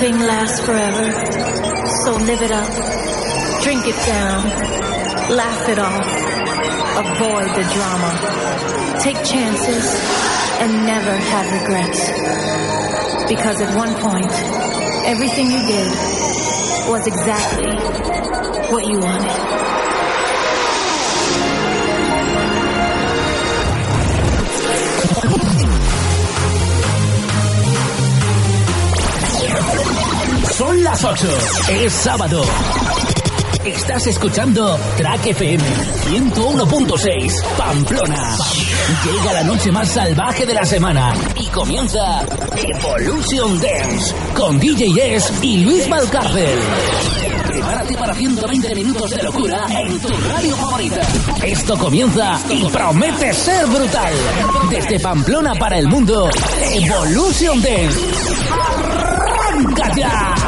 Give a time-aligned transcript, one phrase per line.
[0.00, 1.12] Nothing lasts forever,
[2.04, 2.72] so live it up,
[3.62, 4.48] drink it down,
[5.28, 6.06] laugh it off,
[7.04, 9.94] avoid the drama, take chances,
[10.58, 12.08] and never have regrets.
[13.28, 14.32] Because at one point,
[15.04, 15.88] everything you did
[16.88, 17.68] was exactly
[18.72, 19.69] what you wanted.
[30.60, 31.26] Son las 8.
[31.70, 32.42] Es sábado.
[33.64, 35.64] Estás escuchando Track FM
[36.04, 38.36] 101.6 Pamplona.
[39.06, 42.26] Llega la noche más salvaje de la semana y comienza
[42.58, 46.58] Evolution Dance con DJ S y Luis Valcárcel.
[47.46, 51.00] Prepárate para 120 minutos de locura en tu radio favorita.
[51.42, 54.12] Esto comienza y promete ser brutal.
[54.68, 56.28] Desde Pamplona para el mundo,
[56.74, 57.98] Evolution Dance.
[59.50, 60.39] ¡Arranca ya!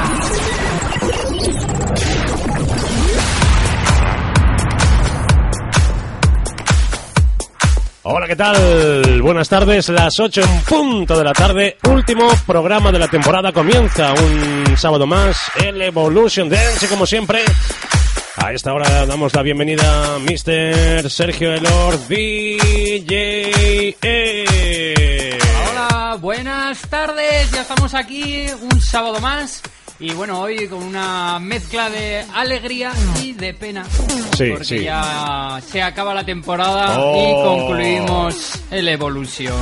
[8.22, 9.20] Hola, ¿qué tal?
[9.20, 11.76] Buenas tardes, las 8 en punto de la tarde.
[11.90, 14.14] Último programa de la temporada comienza.
[14.14, 17.40] Un sábado más, el Evolution Dance, como siempre.
[18.36, 21.10] A esta hora damos la bienvenida a Mr.
[21.10, 23.96] Sergio Elor, DJ.
[24.00, 25.38] E.
[25.72, 27.50] Hola, buenas tardes.
[27.50, 29.64] Ya estamos aquí un sábado más.
[30.02, 33.84] Y bueno, hoy con una mezcla de alegría y de pena.
[34.36, 34.82] Sí, porque sí.
[34.82, 37.14] ya se acaba la temporada Oh.
[37.16, 39.54] y concluimos el Evolution.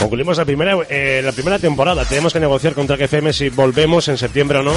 [0.00, 2.04] Concluimos la primera, eh, la primera temporada.
[2.04, 4.72] Tenemos que negociar con Track FM si volvemos en septiembre o no.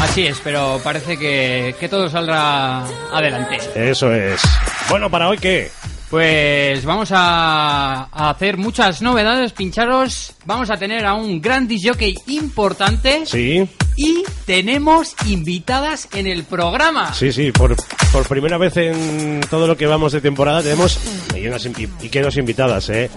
[0.00, 3.58] Así es, pero parece que, que todo saldrá adelante.
[3.74, 4.40] Eso es.
[4.88, 5.72] Bueno, ¿para hoy qué?
[6.16, 10.32] Pues vamos a, a hacer muchas novedades, pincharos.
[10.46, 13.26] Vamos a tener a un gran jockey importante.
[13.26, 17.12] Sí, Y tenemos invitadas en el programa.
[17.12, 17.52] sí, sí.
[17.52, 17.76] Por,
[18.12, 20.98] por primera vez en todo lo que vamos de temporada tenemos...
[21.34, 23.10] Y, qué dos invitadas, ¿eh?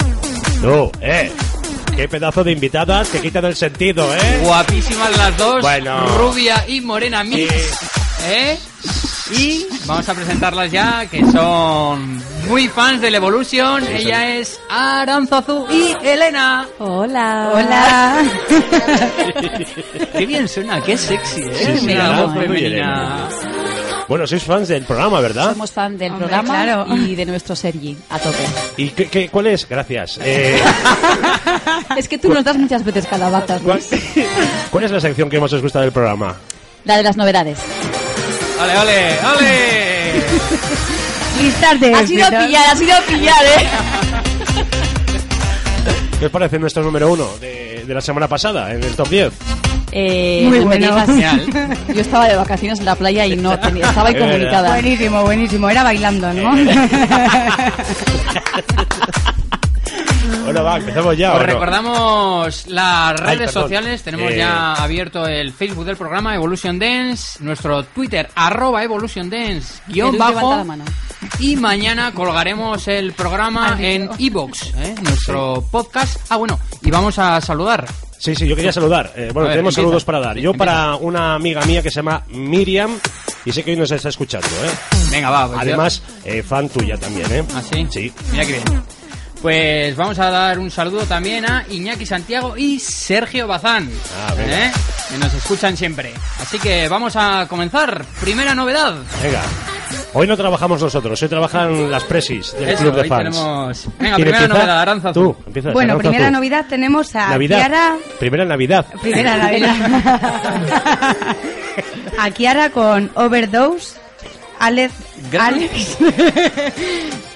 [0.61, 1.31] No, ¿eh?
[1.95, 4.41] Qué pedazo de invitadas que quitan el sentido, ¿eh?
[4.43, 5.61] Guapísimas las dos.
[5.61, 6.05] Bueno.
[6.17, 7.49] Rubia y morena mix.
[8.25, 8.59] ¿Eh?
[9.31, 13.81] Y vamos a presentarlas ya, que son muy fans del Evolution.
[13.85, 16.67] Sí, Ella es Aranzazu y Elena.
[16.79, 17.51] Hola.
[17.53, 18.15] Hola.
[20.13, 21.53] Qué bien suena, qué sexy, ¿eh?
[21.53, 23.29] Sí, sí, Mira, la voz femenina.
[24.07, 25.51] Bueno, sois fans del programa, ¿verdad?
[25.51, 26.85] Somos fan del Hombre, programa claro.
[26.95, 28.43] y de nuestro Sergi, a tope.
[28.77, 29.67] ¿Y qué, qué- cuál es?
[29.69, 30.19] Gracias.
[30.23, 30.59] Eh,
[31.97, 33.79] Es que tú nos das muchas veces calabazas, ¿cuál,
[34.71, 36.35] cuál es la sección que más os gusta del programa?
[36.85, 37.59] La de las novedades.
[38.61, 40.23] ¡Ole, ole, ole!
[41.61, 41.93] Tarde.
[41.93, 43.67] Ha sido pillar, ha sido pillar, ¿eh?
[46.19, 49.33] ¿Qué os parece nuestro número uno de, de la semana pasada, en el top 10?
[49.91, 51.05] Eh, Muy bueno.
[51.05, 51.47] Genial.
[51.93, 54.69] Yo estaba de vacaciones en la playa y no tenía, estaba incomunicada.
[54.73, 55.69] Buenísimo, buenísimo.
[55.69, 56.53] Era bailando, ¿no?
[60.51, 61.29] Bueno, va, empezamos ya.
[61.33, 61.45] Os ¿o no?
[61.45, 64.01] recordamos las redes sociales.
[64.03, 64.37] Tenemos Eh.
[64.37, 70.65] ya abierto el Facebook del programa Evolution Dance, nuestro Twitter arroba Evolution Dance guion bajo.
[71.39, 74.95] Y mañana colgaremos el programa en Evox, ¿eh?
[75.01, 76.17] nuestro podcast.
[76.29, 77.85] Ah, bueno, y vamos a saludar.
[78.17, 79.13] Sí, sí, yo quería saludar.
[79.15, 79.75] Eh, bueno, ver, tenemos empieza.
[79.81, 80.37] saludos para dar.
[80.37, 80.57] Yo Empieza.
[80.73, 82.91] para una amiga mía que se llama Miriam
[83.45, 84.69] y sé que hoy nos está escuchando, ¿eh?
[85.09, 85.45] Venga, va.
[85.47, 87.45] pues yo- Además, eh, fan tuya también, ¿eh?
[87.55, 87.87] ¿Ah, sí?
[87.89, 88.11] Sí.
[88.31, 88.83] Mira qué bien.
[89.41, 94.33] Pues vamos a dar un saludo también a Iñaki Santiago y Sergio Bazán, Ah.
[94.37, 94.69] ¿eh?
[95.09, 96.13] que nos escuchan siempre.
[96.41, 98.03] Así que vamos a comenzar.
[98.19, 98.95] Primera novedad.
[99.23, 99.41] Venga.
[100.13, 103.35] Hoy no trabajamos nosotros, hoy trabajan las presis del Eso, club de fans.
[103.35, 104.47] tenemos- Venga, ¿Quién primera empieza?
[104.63, 105.13] novedad, Aranzazu.
[105.21, 105.73] Tú, empiezas.
[105.73, 106.09] bueno, Aranzazu.
[106.11, 107.57] primera novedad tenemos a Navidad.
[107.57, 107.97] Kiara.
[108.19, 108.85] Primera Navidad.
[109.01, 109.75] Primera Navidad.
[112.19, 113.97] a Kiara con Overdose.
[114.59, 114.93] Alex.
[115.31, 115.97] Gran- Alex.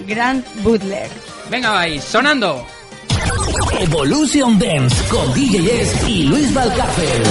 [0.07, 1.10] Grand Butler.
[1.54, 2.66] Venga, vais, sonando.
[3.80, 7.22] Evolution Dance con DJ S y Luis Valcárcel.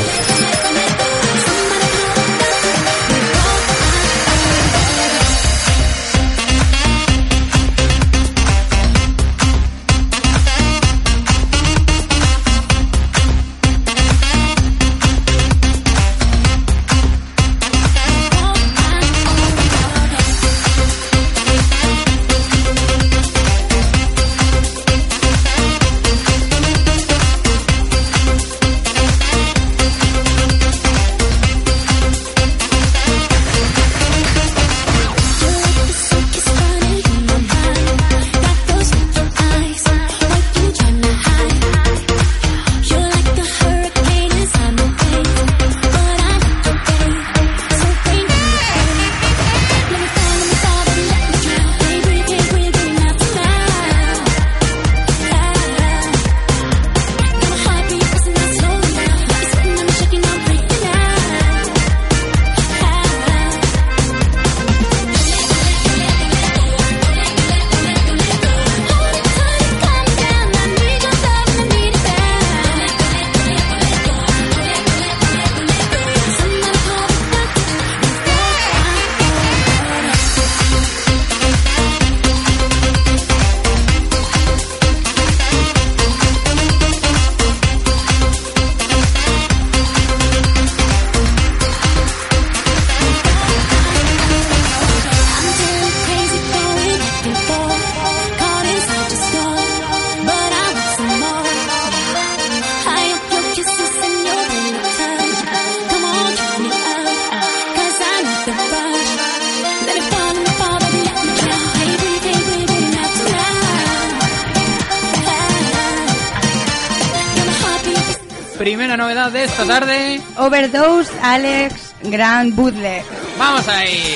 [119.53, 120.21] Esta tarde.
[120.39, 123.05] Overdose, Alex, Grand Bootleg.
[123.39, 124.15] Vamos ahí.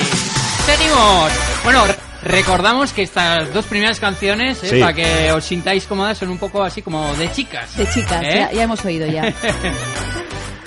[0.65, 1.31] Seguimos.
[1.63, 4.79] Bueno, re- recordamos que estas dos primeras canciones, eh, Sí.
[4.79, 7.75] para que os sintáis cómodas, son un poco así como de chicas.
[7.77, 8.35] De chicas, ¿Eh?
[8.35, 9.21] ya, ya hemos oído ya.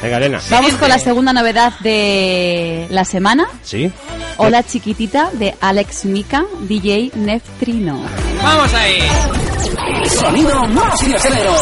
[0.02, 0.40] Venga, Elena.
[0.49, 3.46] Vamos con la segunda novedad de la semana.
[3.62, 3.93] ¿Sí?
[4.38, 8.00] Hola chiquitita de Alex Mika, DJ Neftrino.
[8.43, 9.02] Vamos ahí.
[10.08, 11.55] Sonido más fiestero.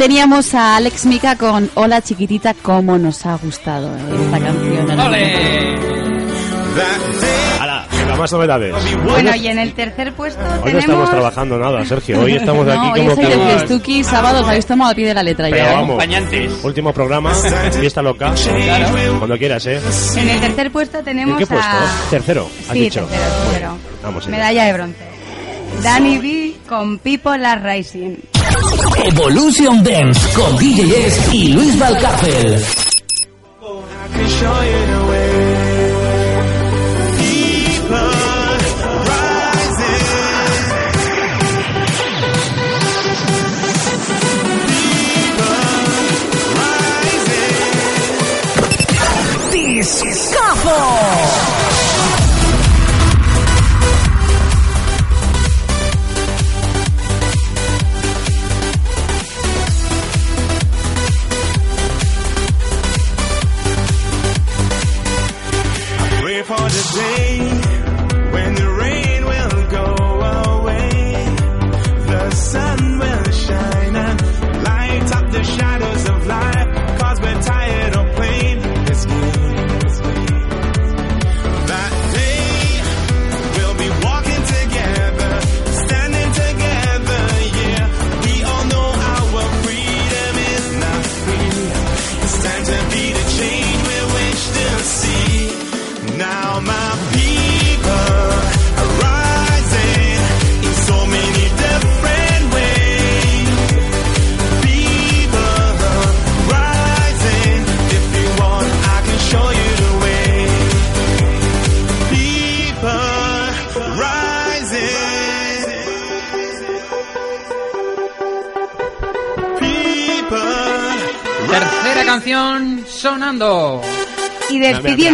[0.00, 4.98] Teníamos a Alex Mika con Hola chiquitita, cómo nos ha gustado eh, esta canción.
[4.98, 5.78] ¡Ole!
[7.60, 8.74] Ahora, venga, más novedades.
[9.04, 12.18] Bueno, y en el tercer puesto Hoy no estamos trabajando nada, Sergio.
[12.18, 13.36] Hoy estamos aquí No, hoy como de que...
[13.58, 15.70] fiestuki, sábados habéis tomado al pie de la letra Pero ya.
[15.70, 15.74] ¿eh?
[15.74, 15.84] vamos.
[15.90, 16.64] Acompañantes.
[16.64, 18.32] Último programa, fiesta loca.
[19.18, 19.82] Cuando quieras, ¿eh?
[20.16, 21.66] En el tercer puesto ¿En tenemos qué puesto?
[21.66, 22.08] a...
[22.08, 23.00] Tercero, has Sí, dicho.
[23.04, 23.76] tercero, tercero.
[24.02, 24.26] Vamos.
[24.28, 25.10] Medalla de bronce.
[25.82, 28.16] Danny B con People Are Rising.
[29.04, 32.79] Evolution Dance con DJs y Luis Valcárcel.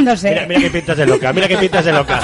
[0.07, 0.47] Mira, mira.
[0.47, 2.21] Mira, mira, qué pintas de loca, mira qué pintas de loca.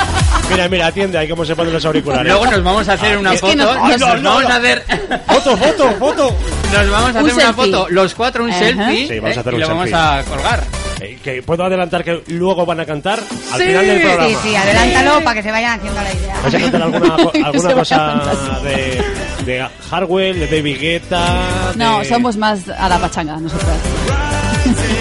[0.51, 2.27] Mira, mira, atiende ahí cómo se ponen los auriculares.
[2.33, 3.57] Luego nos vamos a hacer una es foto.
[3.57, 4.49] no- nos, no, nos no, vamos no.
[4.51, 4.83] a hacer.
[5.27, 6.37] Foto, foto, foto.
[6.73, 7.53] Nos vamos a Un hacer una selfie.
[7.73, 8.59] foto, los cuatro un Ajá.
[8.61, 9.09] selfie.
[9.09, 10.65] Sí, vamos a eh, hacer y un lo vamos a colgar.
[11.01, 13.67] Eh, que puedo adelantar que luego van a cantar al Sí.
[13.67, 14.29] final del programa.
[14.29, 16.35] Sí, sí, adelántalo para que se vayan haciendo la idea.
[16.43, 19.05] ¿Vais a cantar alguna, alguna cosa de,
[19.45, 21.73] de Hardwell, de David Guetta?
[21.77, 23.69] No, de- somos más a la pachanga nosotros.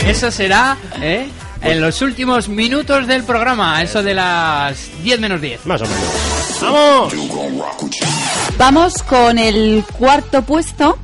[0.07, 1.27] Eso será ¿eh?
[1.61, 5.65] En los últimos minutos del programa, eso de las 10 menos 10.
[5.65, 6.03] Más o menos.
[6.61, 7.13] ¡Vamos!
[8.57, 10.97] Vamos con el cuarto puesto.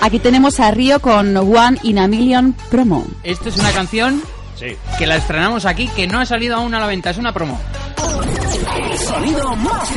[0.00, 3.06] Aquí tenemos a Río con One in a Million promo.
[3.22, 4.22] Esto es una canción
[4.58, 4.76] Sí.
[4.98, 7.60] que la estrenamos aquí, que no ha salido aún a la venta, es una promo.
[8.96, 9.90] Sonido más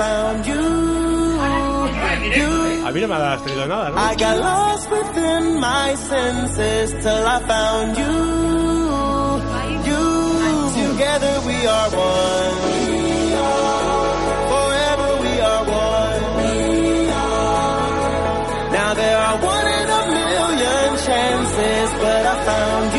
[0.00, 0.60] fiestero.
[2.86, 3.96] A mí no me has traído nada, ¿no?
[3.98, 8.16] I got lost within my senses till I found you.
[9.88, 10.02] You.
[10.88, 12.56] Together we are one.
[14.52, 16.22] Forever we are one.
[18.72, 22.89] Now there are one in a million chances, but I found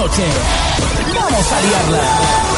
[0.00, 0.24] noche.
[1.14, 2.49] Vamos a liarla.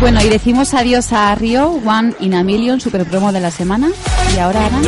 [0.00, 3.88] Bueno, y decimos adiós a Rio, One in a Million, super promo de la semana.
[4.34, 4.78] Y ahora, Ana,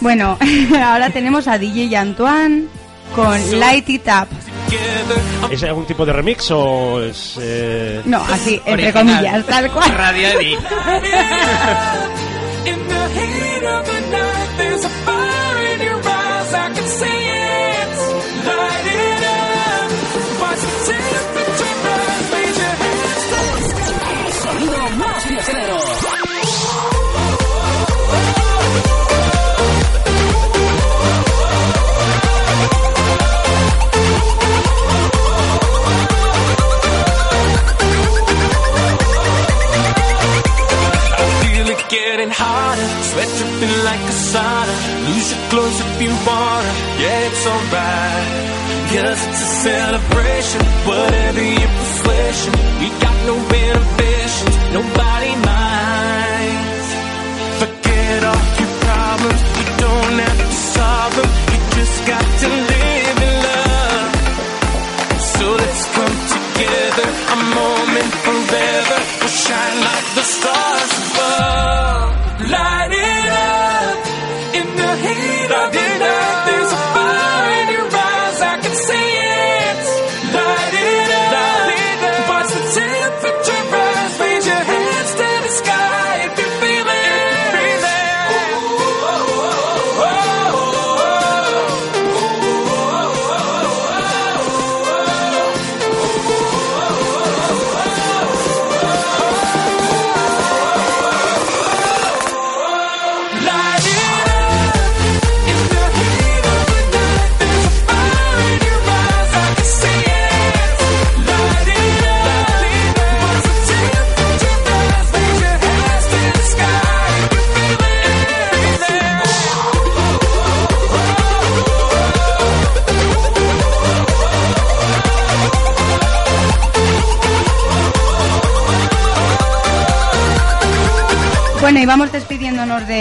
[0.00, 0.38] Bueno,
[0.84, 2.64] ahora tenemos a DJ y Antoine
[3.14, 4.28] con Light It Up.
[5.50, 7.36] ¿Es algún tipo de remix o es...?
[7.40, 8.92] eh, No, así, entre Original.
[8.92, 9.92] comillas, tal cual.
[9.94, 10.28] Radio
[44.34, 48.54] Lose your clothes if you wanna, yeah, it's alright.
[48.90, 51.13] Cause it's a celebration, whatever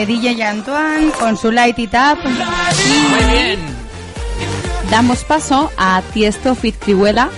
[0.05, 2.17] de DJ Antoine con su Light It Up.
[2.23, 3.59] Muy bien.
[4.89, 7.29] damos paso a Tiesto Fit Crihuela,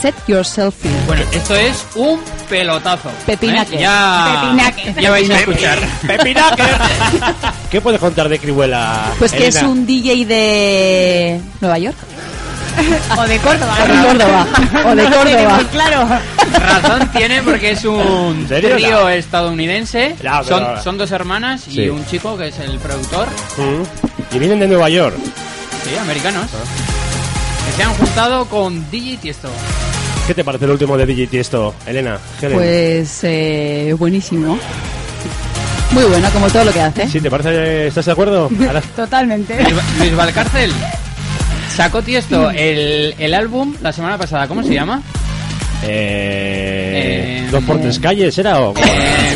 [0.00, 0.90] Set Yourself Free.
[1.06, 3.10] Bueno, esto es un pelotazo.
[3.24, 3.76] Pepinaque.
[3.76, 3.80] ¿eh?
[3.80, 4.94] Ya, Pepinaque.
[5.00, 5.78] ya vais a escuchar.
[7.70, 9.12] ¿Qué puedes contar de Crihuela?
[9.18, 11.96] Pues que es un DJ de Nueva York.
[13.16, 13.76] O de Córdoba.
[13.82, 14.46] O de Córdoba.
[14.86, 15.24] O de Córdoba.
[15.24, 16.08] tenemos claro.
[16.52, 18.74] Razón tiene porque es un ¿En serio?
[18.76, 19.08] trío No.
[19.08, 20.16] estadounidense.
[20.46, 21.88] Son, son dos hermanas y Sí.
[21.88, 23.28] un chico que es el productor.
[23.56, 24.34] Mm.
[24.36, 25.16] Y vienen de Nueva York.
[25.84, 26.46] Sí, americanos.
[27.66, 29.48] Que se han juntado con DJ Tiesto.
[30.26, 32.18] ¿Qué te parece el último de DJ Tiesto, Elena?
[32.42, 32.58] Helen?
[32.58, 34.58] Pues eh, buenísimo.
[35.92, 37.08] Muy bueno, como todo lo que hace.
[37.08, 37.86] ¿Sí te parece?
[37.86, 38.50] ¿Estás de acuerdo?
[38.66, 39.58] Ahora- Totalmente.
[39.62, 40.70] Luis, Luis Valcárcel
[41.74, 44.46] sacó Tiesto el, el álbum la semana pasada.
[44.48, 45.00] ¿Cómo se llama?
[45.82, 48.74] Eh, Eh, ¿Dos por tres calles era o...?
[48.76, 49.34] Eh.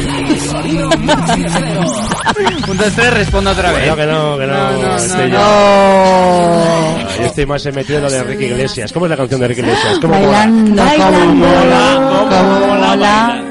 [2.68, 3.88] Un, dos, tres, respondo otra vez.
[3.88, 4.72] No, que no, que no.
[4.72, 5.38] No, no, estoy no, yo.
[5.38, 7.16] No.
[7.18, 8.92] Yo estoy más metido en lo de Enrique Iglesias.
[8.92, 9.98] ¿Cómo es la canción de Enrique Iglesias?
[10.00, 11.94] ¿Cómo Bailando, mola?
[11.94, 12.86] como ¿Cómo mola?
[12.88, 13.42] mola,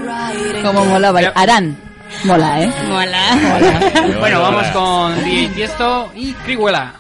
[0.64, 1.42] ¿Cómo como mola mola, como.
[1.44, 1.78] Arán,
[2.24, 2.72] mola, ¿eh?
[2.88, 3.24] Mola.
[4.20, 6.94] Bueno, vamos con DJ Tiesto y Crihuela.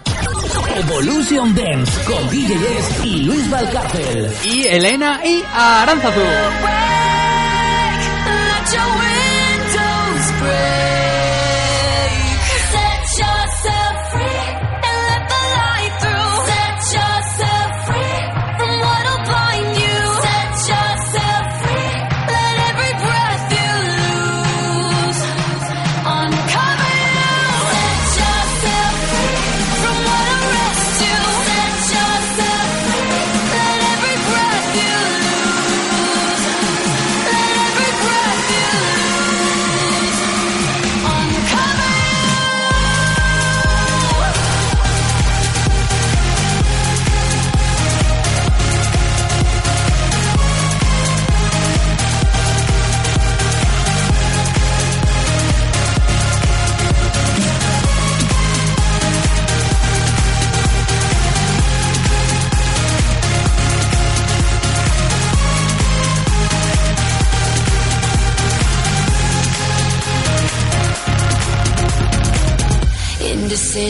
[0.75, 4.31] Evolution Dance con DJ S y Luis Valcárcel.
[4.43, 6.21] Y Elena y Aranzazu.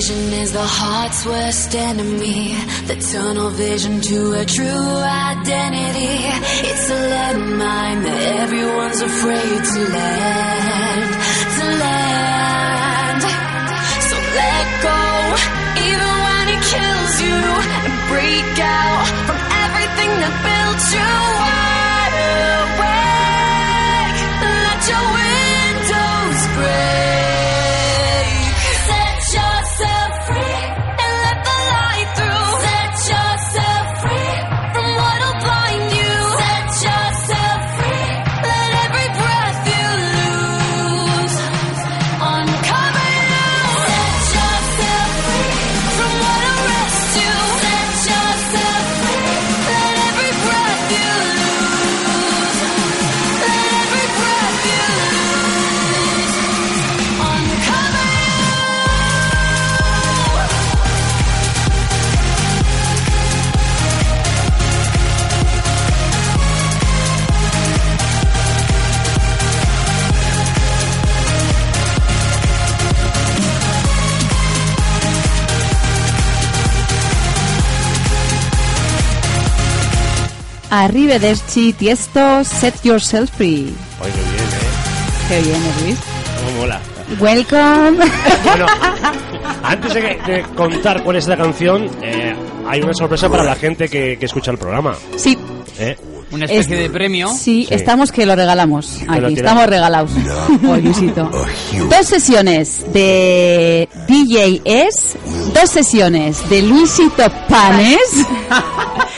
[0.02, 2.56] Indecision is the heart's worst enemy.
[2.88, 6.26] The tunnel vision to a true identity.
[6.70, 11.10] It's a landmine that everyone's afraid to land.
[11.58, 13.22] To land.
[14.10, 15.02] So let go,
[15.86, 17.38] even when it kills you.
[17.86, 21.51] And break out from everything that built you
[80.72, 83.74] Arrivederci, Tiesto, set yourself free.
[84.02, 85.28] Oye, qué bien, ¿eh?
[85.28, 86.00] Qué bien, ¿eh, Luis.
[86.46, 86.80] ¿Cómo mola?
[87.20, 87.98] Welcome.
[88.46, 88.66] Bueno,
[89.64, 92.34] antes de, de contar cuál es la canción, eh,
[92.68, 94.96] hay una sorpresa para la gente que, que escucha el programa.
[95.18, 95.38] Sí,
[95.78, 95.96] ¿eh?
[96.32, 97.28] Una especie Es- de premio.
[97.30, 97.74] sí, Sí.
[97.74, 99.02] estamos que lo regalamos.
[99.10, 100.12] Aquí, estamos regalados.
[100.82, 101.30] Luisito.
[101.90, 105.18] Dos sesiones de DJ Es,
[105.54, 108.00] dos sesiones de Luisito Panes.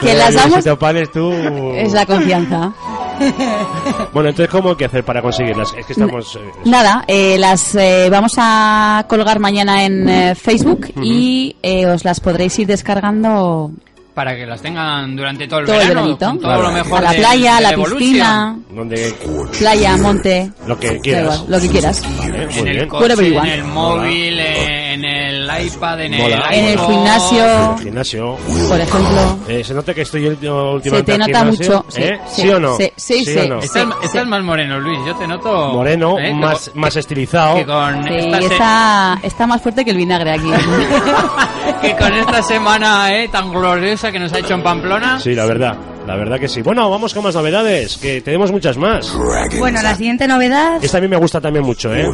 [0.00, 1.30] Que las damos- Panes, tú...
[1.32, 2.72] Es la confianza.
[4.12, 5.72] Bueno, entonces, ¿cómo hay que hacer para conseguirlas?
[5.76, 6.36] Es que estamos...
[6.36, 12.04] eh, Nada, eh, las eh, vamos a colgar mañana en eh, Facebook y eh, os
[12.04, 13.70] las podréis ir descargando
[14.16, 16.16] Para que las tengan durante todo el todo el verano.
[16.18, 17.98] con todo lo mejor a la de- playa, de a la Evolution.
[17.98, 19.14] piscina, donde...
[19.58, 21.22] playa, monte, Lo que quieras.
[21.34, 22.02] igual, lo que quieras.
[22.18, 26.36] Vale, En el coche, en el móvil, en el iPad, en Mola.
[26.50, 26.94] el En el iPhone.
[26.94, 28.36] gimnasio, El gimnasio.
[28.68, 29.38] por ejemplo.
[29.48, 31.84] Eh, se nota que estoy el- Se últimamente te nota mucho.
[31.88, 32.20] Sí, ¿eh?
[32.26, 32.76] sí, ¿Sí o no?
[32.78, 33.38] Sí, sí, sí.
[33.38, 33.58] o no?
[33.60, 34.28] Estás, Sí, estás sí.
[34.30, 34.98] más moreno, Luis.
[35.06, 35.74] Yo te noto.
[35.74, 36.32] Moreno, ¿eh?
[36.32, 37.56] más, Que, más estilizado.
[37.56, 40.50] que con Sí, esta se- está, está más fuerte que el vinagre aquí.
[41.82, 45.20] que con esta semana eh, tan gloriosa que nos ha hecho en Pamplona.
[45.20, 45.76] Sí, la verdad.
[46.06, 46.62] La verdad que sí.
[46.62, 49.12] Bueno, vamos con más novedades, que tenemos muchas más.
[49.58, 52.06] Bueno, la siguiente novedad Esta a mí me gusta también mucho, ¿eh?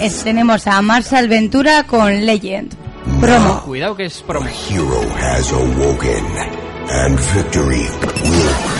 [0.00, 2.74] es tenemos a Marshall Ventura con Legend.
[3.20, 3.62] Promo.
[3.62, 4.46] Cuidado que es promo.
[4.46, 6.24] Hero has awoken,
[6.90, 7.86] and victory
[8.24, 8.74] will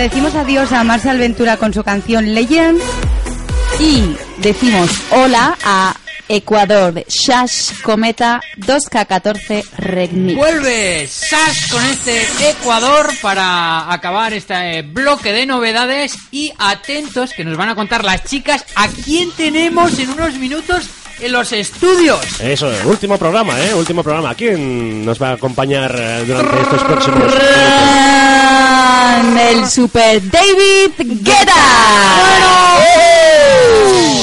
[0.00, 2.80] decimos adiós a Marcel Ventura con su canción Legend.
[3.78, 5.94] Y decimos hola a
[6.26, 10.38] Ecuador de Shash Cometa 2K14 Regmix.
[10.38, 17.58] Vuelve Sash con este Ecuador para acabar este bloque de novedades y atentos que nos
[17.58, 20.88] van a contar las chicas a quién tenemos en unos minutos
[21.20, 22.20] en los estudios.
[22.40, 23.74] Eso, es, último programa, ¿eh?
[23.74, 24.34] Último programa.
[24.34, 27.34] ¿Quién nos va a acompañar eh, durante estos próximos
[28.90, 29.50] minutos?
[29.50, 31.54] El Super David Guetta.
[32.84, 34.19] En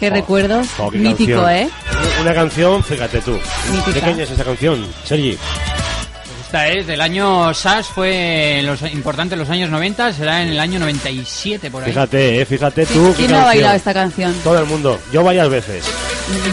[0.00, 0.08] Qué.
[0.78, 1.50] Oh, qué Mítico, canción.
[1.50, 1.70] ¿eh?
[2.20, 3.38] Una canción, fíjate tú.
[3.70, 3.92] Mítica.
[3.92, 5.38] ¿De qué año es esa canción, Sergi?
[6.44, 10.60] Esta es del año Sash, fue los, importante en los años 90, será en el
[10.60, 11.90] año 97 por ahí.
[11.90, 13.14] Fíjate, eh, fíjate tú.
[13.16, 14.34] ¿Quién no ha bailado esta canción?
[14.42, 14.98] Todo el mundo.
[15.12, 15.84] Yo varias veces.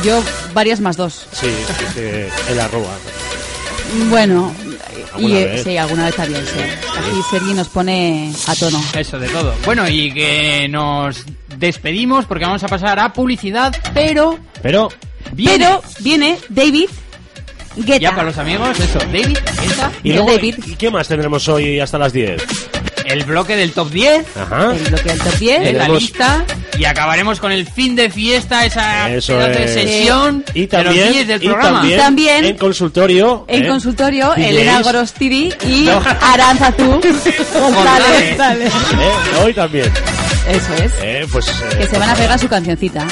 [0.03, 1.27] Yo varias más dos.
[1.33, 2.95] Sí, es que en la arroba.
[4.09, 4.53] Bueno,
[5.19, 5.63] y ¿Alguna eh, vez?
[5.63, 6.59] sí, alguna vez también, sí.
[6.97, 8.81] Aquí Sergi nos pone a tono.
[8.97, 9.53] Eso de todo.
[9.65, 11.25] Bueno, y que nos
[11.57, 14.89] despedimos porque vamos a pasar a publicidad, pero Pero,
[15.33, 16.89] viene Pero viene David
[17.77, 17.97] Guetta.
[17.97, 20.55] ya para los amigos, eso, David, Guetta, ¿y, luego, David.
[20.65, 22.41] ¿y qué más tendremos hoy hasta las 10?
[23.05, 24.73] el bloque del top 10 Ajá.
[24.73, 25.63] El bloque del top 10.
[25.63, 26.45] de la lista
[26.79, 29.73] y acabaremos con el fin de fiesta, esa Eso es.
[29.73, 31.79] sesión Y de los también, 10 del y programa.
[31.79, 33.45] también, Y también en consultorio.
[33.47, 33.67] En ¿eh?
[33.67, 34.45] consultorio, DJs.
[34.47, 36.01] Elena Gorostiri y No.
[36.21, 36.85] Aranzazú
[37.59, 38.29] González.
[38.29, 38.73] González.
[38.73, 39.43] ¿Eh?
[39.43, 39.91] Hoy también.
[40.47, 40.91] Eso es.
[41.03, 43.05] Eh, pues, eh, Que se van a pegar su cancioncita.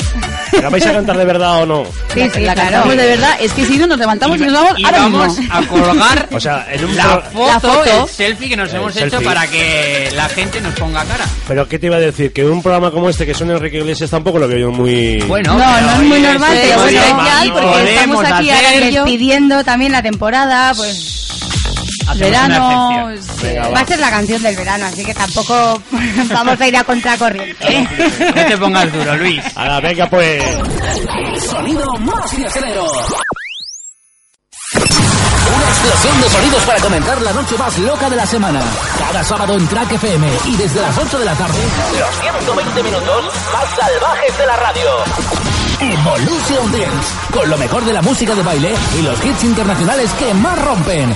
[0.59, 1.83] ¿La vais a cantar de verdad o no?
[2.13, 2.71] Sí, sí, la claro.
[2.71, 3.37] cantamos de verdad.
[3.39, 5.53] Es que si no nos levantamos y, nos vamos Y ahora vamos mismo.
[5.55, 8.03] a colgar O sea, en un la pro- foto, La foto.
[8.05, 9.25] el selfie que nos El hemos hecho selfie.
[9.27, 11.25] para que la gente nos ponga cara.
[11.47, 12.33] Pero ¿qué te iba a decir?
[12.33, 15.19] Que un programa como este que suena Enrique Iglesias tampoco lo veo yo muy...
[15.27, 18.89] Bueno, No, no es muy normal, es pero bueno, especial porque estamos aquí hacer- ahora
[18.89, 21.27] yo- Despidiendo también la temporada, pues
[22.07, 23.09] hacemos Verano.
[23.41, 25.81] Venga, va a ser la canción del verano, así que tampoco
[26.29, 27.87] vamos a ir a contracorriente.
[28.35, 29.41] No te pongas duro, Luis.
[29.55, 30.43] Ahora, venga pues...
[31.49, 32.85] Sonido más fiestero.
[35.87, 38.59] Explosión de sonidos para comenzar la noche más loca de la semana.
[38.99, 41.59] Cada sábado en Track FM y desde las 8 de la tarde,
[41.97, 44.89] los 120 minutos más salvajes de la radio.
[45.79, 50.33] Evolution Dance, con lo mejor de la música de baile y los hits internacionales que
[50.33, 51.15] más rompen.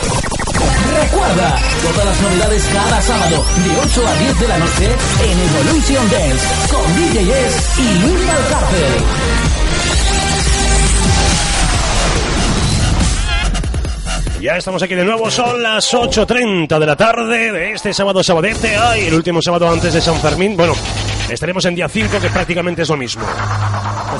[1.02, 6.12] Recuerda, todas las novedades cada sábado de 8 a 10 de la noche en Evolution
[6.12, 9.51] Dance con DJ S y Luis Valcárcel.
[14.42, 18.76] Ya estamos aquí de nuevo, son las 8.30 de la tarde de este sábado sabadete.
[18.76, 20.58] Ay, el último sábado antes de San Fermín.
[20.58, 20.74] Bueno,
[21.30, 23.24] estaremos en día 5, que prácticamente es lo mismo.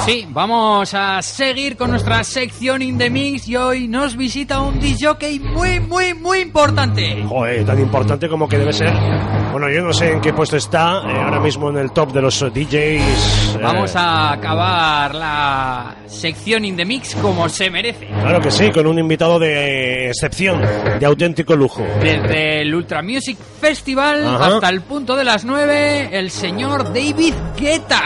[0.06, 4.80] Sí, vamos a seguir con nuestra sección In The Mix y hoy nos visita un
[4.80, 7.24] disjockey muy, muy, muy importante.
[7.28, 8.92] Joder, tan importante como que debe ser.
[9.52, 12.22] Bueno, yo no sé en qué puesto está, eh, ahora mismo en el top de
[12.22, 12.74] los DJs.
[13.56, 18.08] eh, Vamos a acabar la sección In The Mix como se merece.
[18.08, 20.62] Claro que sí, con un invitado de excepción,
[21.00, 21.86] de auténtico lujo.
[22.02, 24.48] Desde el Ultra Music Festival Ajá.
[24.56, 28.02] hasta el punto de las 9, el señor David Guetta.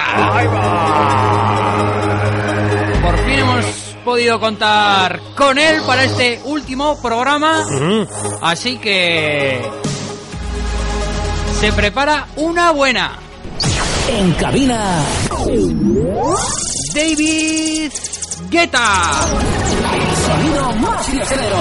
[3.01, 3.65] Por fin hemos
[4.03, 7.63] podido contar con él para este último programa.
[8.41, 9.61] Así que
[11.59, 13.19] se prepara una buena.
[14.07, 15.01] En cabina,
[16.93, 17.91] David
[18.49, 19.11] Guetta.
[20.25, 21.57] sonido más fiestero.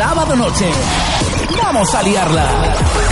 [0.00, 0.72] Sábado noche.
[1.62, 3.09] Vamos a liarla.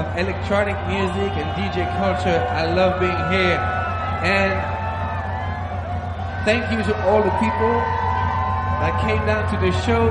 [0.00, 2.40] Of electronic music and DJ culture.
[2.48, 3.60] I love being here.
[4.24, 4.52] And
[6.44, 7.74] thank you to all the people
[8.80, 10.10] that came down to the show,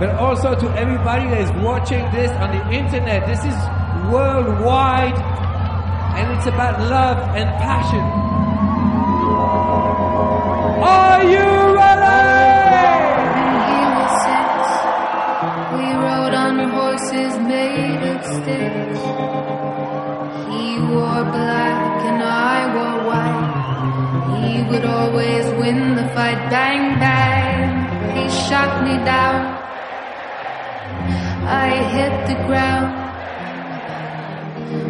[0.00, 3.26] but also to everybody that is watching this on the internet.
[3.28, 3.58] This is
[4.10, 5.18] worldwide
[6.16, 8.51] and it's about love and passion.
[18.32, 18.40] He
[20.80, 23.52] wore black and I wore white.
[24.40, 26.40] He would always win the fight.
[26.48, 28.16] Bang, bang.
[28.16, 29.40] He shot me down.
[31.44, 32.90] I hit the ground.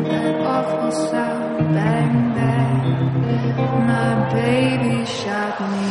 [0.07, 1.75] That awful sound.
[1.75, 2.83] Bang, bang.
[3.89, 5.89] My baby shot me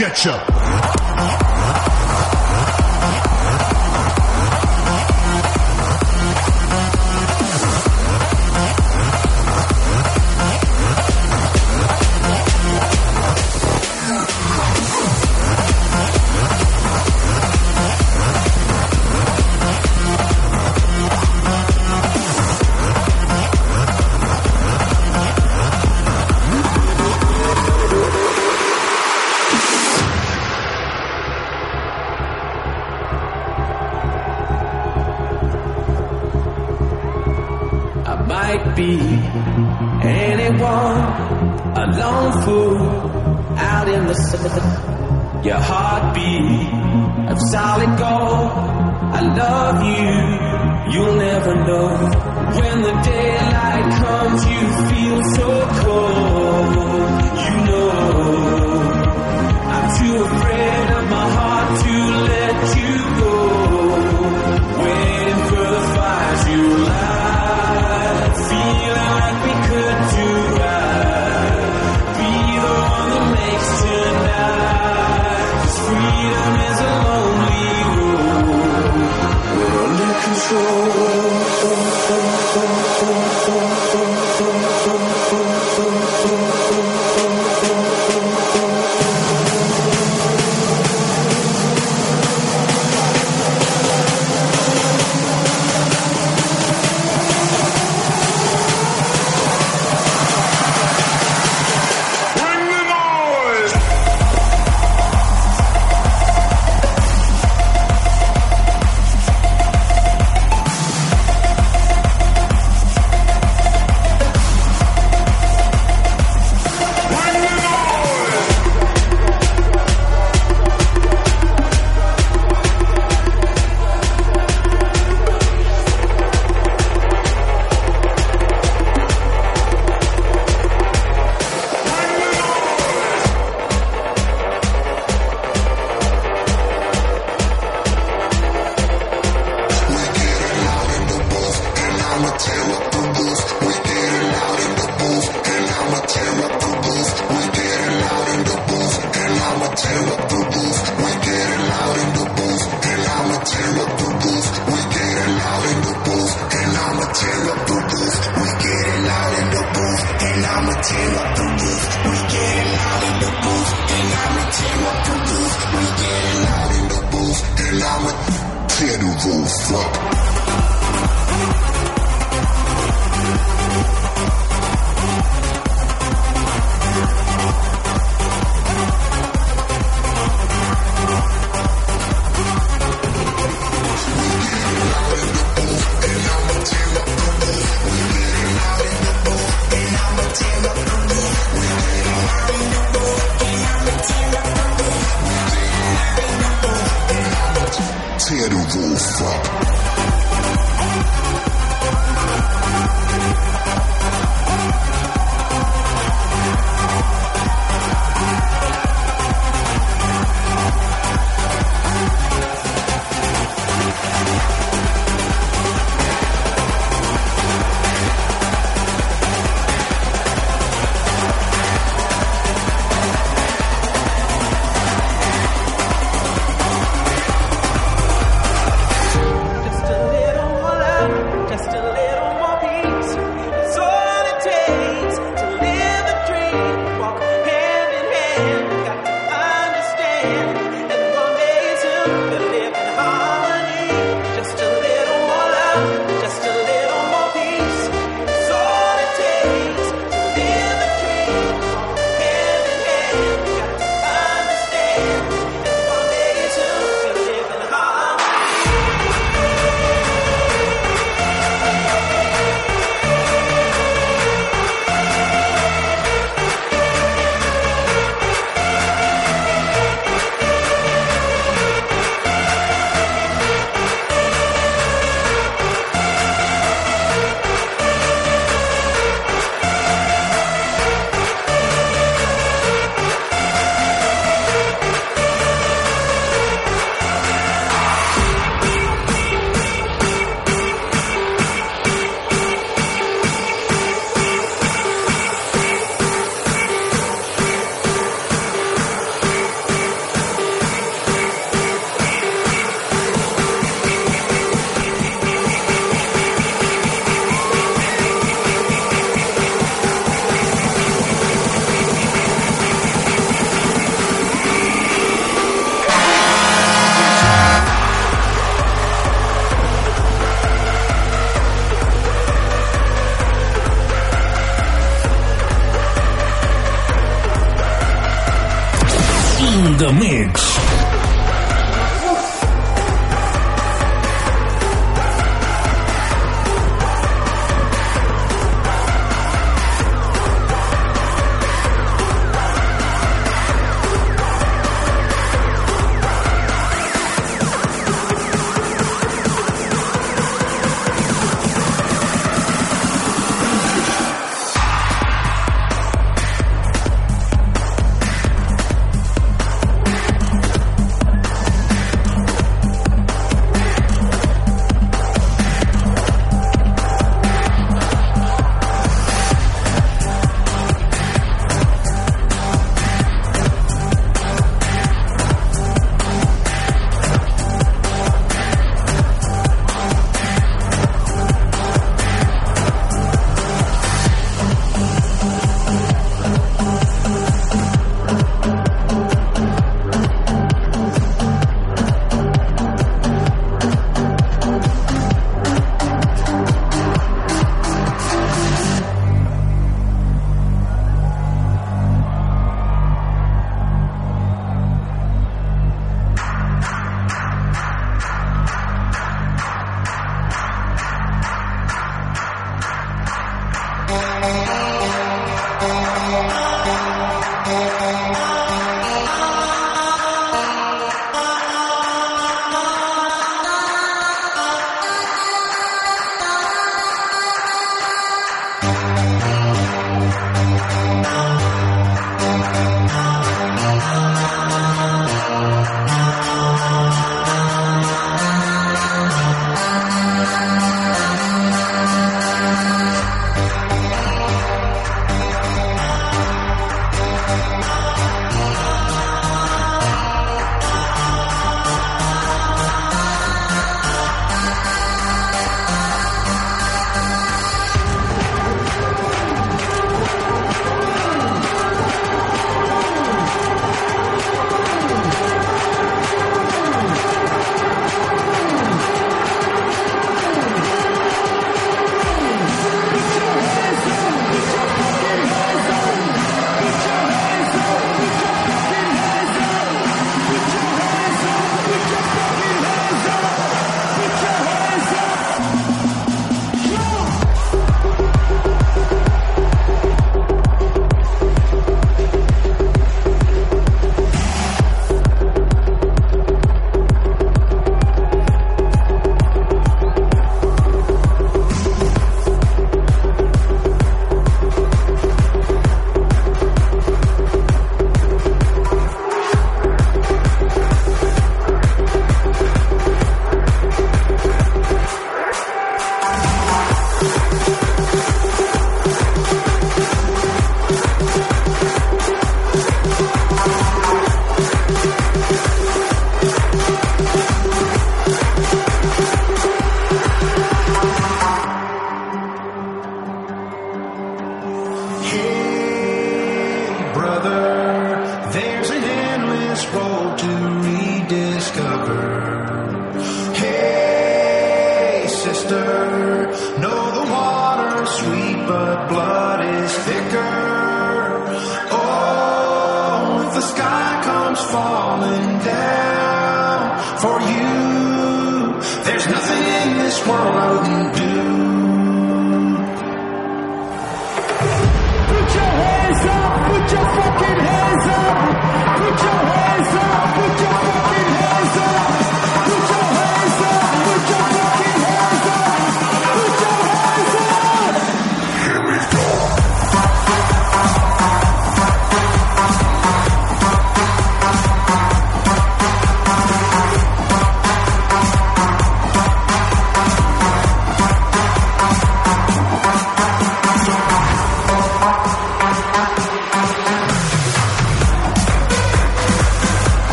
[0.00, 0.49] Getcha!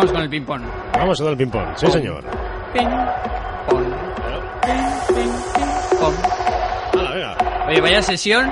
[0.00, 0.62] Vamos con el ping-pong.
[0.94, 1.76] Vamos a dar el ping-pong.
[1.76, 2.24] Sí, señor.
[2.72, 3.84] Ping-pong.
[4.64, 6.14] Ping, ping, ping-pong.
[7.68, 8.50] Oye, vaya sesión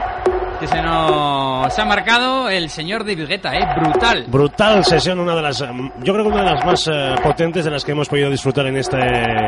[0.61, 3.67] que se nos ha marcado el señor de Vigueta, ¿eh?
[3.81, 4.25] Brutal.
[4.29, 7.65] Brutal sesión, una de las, mm, yo creo que una de las más eh, potentes
[7.65, 8.99] de las que hemos podido disfrutar en este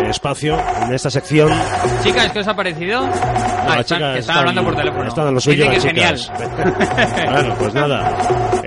[0.08, 1.50] espacio, en esta sección.
[2.02, 3.02] Chicas, ¿qué os ha parecido?
[3.02, 5.04] No, ah, están, chicas que están hablando por teléfono.
[5.06, 6.38] Están en lo suyo Dice que las genial.
[6.38, 7.30] chicas.
[7.30, 8.59] bueno, pues nada.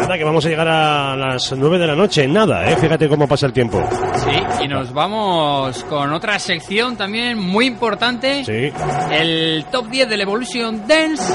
[0.00, 2.26] Nada, que vamos a llegar a las 9 de la noche.
[2.26, 2.76] Nada, eh.
[2.76, 3.82] Fíjate cómo pasa el tiempo.
[4.14, 8.44] Sí, y nos vamos con otra sección también muy importante.
[8.44, 8.72] Sí.
[9.10, 11.32] El top 10 del Evolution Dance.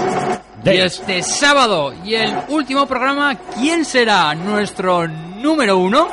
[0.65, 6.07] Y este sábado y el último programa, ¿quién será nuestro número uno?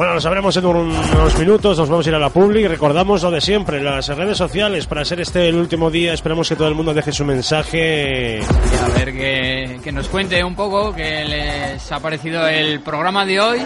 [0.00, 2.66] Bueno, lo sabremos en unos minutos, nos vamos a ir a la publi.
[2.66, 6.14] Recordamos lo de siempre, las redes sociales, para ser este el último día.
[6.14, 8.38] Esperamos que todo el mundo deje su mensaje.
[8.38, 13.26] Y a ver que, que nos cuente un poco qué les ha parecido el programa
[13.26, 13.62] de hoy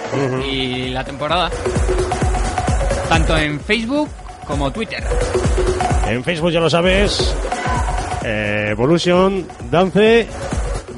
[0.51, 1.53] y la temporada.
[3.09, 4.09] Tanto en Facebook
[4.45, 5.05] como Twitter.
[6.09, 7.33] En Facebook ya lo sabes,
[8.25, 10.27] eh, Evolution Dance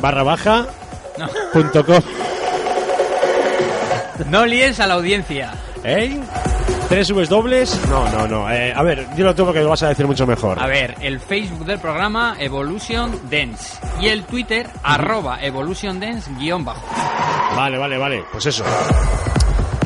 [0.00, 0.66] barra baja
[1.18, 1.28] No.
[1.52, 2.00] punto com.
[4.30, 5.52] No líes a la audiencia.
[5.84, 6.18] ¿Eh?
[6.88, 7.80] ¿Tres subes dobles?
[7.88, 8.50] No, no, no.
[8.50, 10.58] Eh, a ver, dilo tú porque lo vas a decir mucho mejor.
[10.60, 16.64] A ver, el Facebook del programa Evolution Dance y el Twitter arroba Evolution Dance guion
[16.64, 16.84] bajo.
[17.56, 18.24] Vale, vale, vale.
[18.30, 18.64] Pues eso.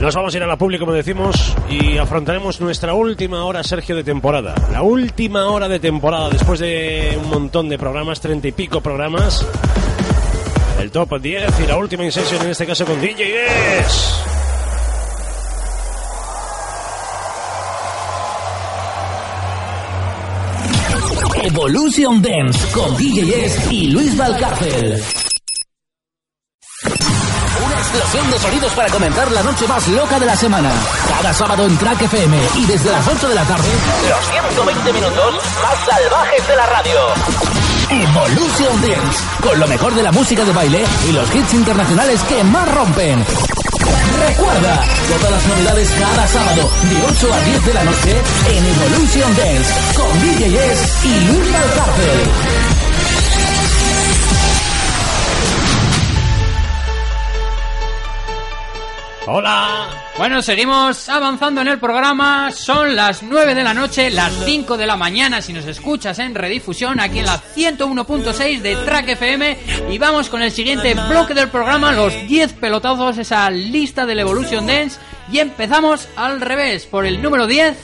[0.01, 3.95] Nos vamos a ir a la publi, como decimos, y afrontaremos nuestra última hora, Sergio,
[3.95, 4.55] de temporada.
[4.73, 9.47] La última hora de temporada, después de un montón de programas, treinta y pico programas.
[10.81, 14.15] El top 10 y la última in-session, en este caso con DJ S.
[21.43, 25.03] Evolution Dance con DJ S y Luis Valcárcel.
[27.67, 30.73] Una explosión de sonidos para comenzar la noche más loca de la semana.
[31.09, 33.69] Cada sábado en Track FM y desde las 8 de la tarde,
[34.09, 37.60] los 120 minutos más salvajes de la radio.
[37.91, 42.45] Evolution Dance, con lo mejor de la música de baile y los hits internacionales que
[42.45, 43.25] más rompen.
[44.29, 49.37] Recuerda, todas las novedades cada sábado de 8 a 10 de la noche en Evolution
[49.37, 52.70] Dance con DJ S y Luis Valcárcel.
[59.27, 59.89] Hola.
[60.17, 62.51] Bueno, seguimos avanzando en el programa.
[62.53, 66.35] Son las 9 de la noche, las 5 de la mañana si nos escuchas en
[66.35, 69.59] redifusión aquí en la 101.6 de Track FM.
[69.91, 74.67] Y vamos con el siguiente bloque del programa, los 10 pelotazos, esa lista del Evolution
[74.67, 74.99] Dance.
[75.31, 77.77] Y empezamos al revés, por el número 10,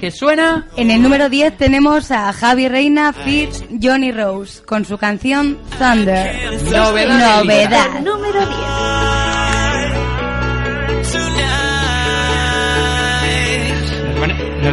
[0.00, 0.68] que suena...
[0.76, 6.62] En el número 10 tenemos a Javi Reina Fit Johnny Rose con su canción Thunder.
[6.64, 7.42] Novedad.
[7.42, 8.00] Novedad.
[8.00, 9.29] Número 10.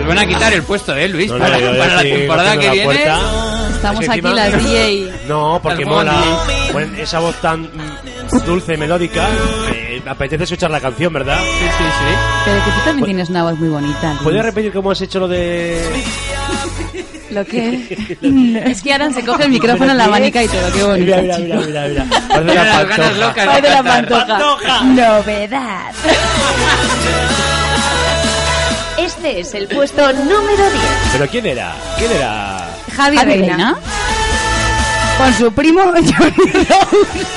[0.08, 1.30] Nos van a quitar el puesto, ¿eh, Luis?
[1.30, 2.86] No, no, para la temporada que la viene.
[2.86, 3.20] puerta.
[3.76, 5.12] Estamos Es que aquí las DJ.
[5.28, 6.16] No, porque mola.
[6.74, 7.70] Bueno, esa voz tan
[8.46, 9.28] dulce, melódica.
[9.74, 11.38] eh, me apetece escuchar la canción, ¿verdad?
[11.40, 12.16] Sí, sí, sí.
[12.46, 14.08] Pero que tú también tienes una voz muy bonita.
[14.10, 14.22] Luis.
[14.24, 15.84] ¿Podrías repetir cómo has hecho lo de.?
[17.32, 18.18] Lo que...
[18.66, 20.72] es que Aran se coge el micrófono en la manica y todo.
[20.74, 21.16] Qué bonito.
[21.22, 22.06] Mira, mira, mira, mira, mira.
[22.54, 23.12] La pantoja.
[23.14, 24.84] locas de la pantoja.
[24.86, 25.92] Novedad.
[28.98, 30.84] Este es el puesto número 10.
[31.14, 31.76] ¿Pero quién era?
[32.00, 32.68] ¿Quién era?
[32.96, 33.48] Javi, Javi Reina.
[33.56, 33.78] Reina.
[35.18, 37.28] Con su primo Johnny Rose.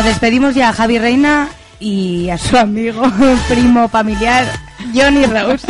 [0.00, 3.02] Bueno, despedimos ya a Javi Reina y a su amigo,
[3.48, 4.46] primo familiar,
[4.94, 5.66] Johnny Rose.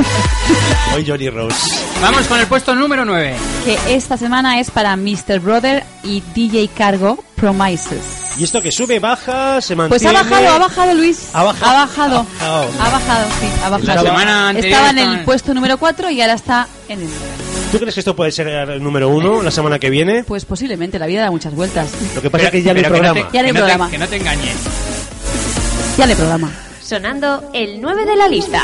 [0.95, 1.57] Hoy Johnny Rose.
[2.01, 3.35] Vamos con el puesto número 9.
[3.65, 5.41] Que esta semana es para Mr.
[5.41, 8.35] Brother y DJ Cargo Promises.
[8.39, 9.89] ¿Y esto que sube, baja, se mantiene?
[9.89, 11.31] Pues ha bajado, ha bajado Luis.
[11.33, 11.67] ¿Ha bajado?
[11.73, 12.27] Ha bajado.
[12.41, 12.71] Ha bajado.
[12.81, 14.07] Ha bajado, sí, ha La bajado.
[14.07, 17.09] semana anterior Estaba en el puesto número 4 y ahora está en el...
[17.73, 20.25] ¿Tú crees que esto puede ser el número uno la semana que viene?
[20.25, 21.91] Pues posiblemente, la vida da muchas vueltas.
[22.17, 23.15] Lo que pasa es que ya no programa.
[23.31, 23.91] te- Ya no te- programa.
[23.91, 24.57] Que no te engañes.
[25.97, 26.51] Ya le programa.
[26.83, 28.63] Sonando el 9 de la lista.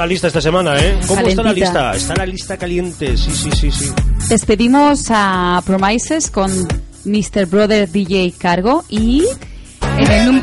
[0.00, 0.98] La lista esta semana, eh?
[1.06, 1.92] ¿Cómo está la Calentita.
[1.92, 1.96] lista?
[1.96, 3.84] Está la lista caliente, sí, sí, sí, sí.
[4.30, 6.50] Despedimos a Promises con
[7.04, 7.46] Mr.
[7.46, 9.24] Brother DJ Cargo y...
[9.98, 10.42] En el,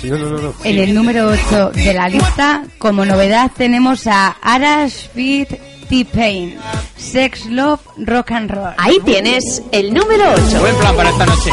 [0.00, 0.54] Sí, no, no, no, no.
[0.64, 5.50] en el número 8 de la lista, como novedad, tenemos a Arash Fit
[5.88, 6.56] T-Pain.
[6.96, 8.74] Sex, Love, Rock and Roll.
[8.78, 10.60] Ahí tienes el número 8.
[10.60, 11.50] Buen plan para esta noche.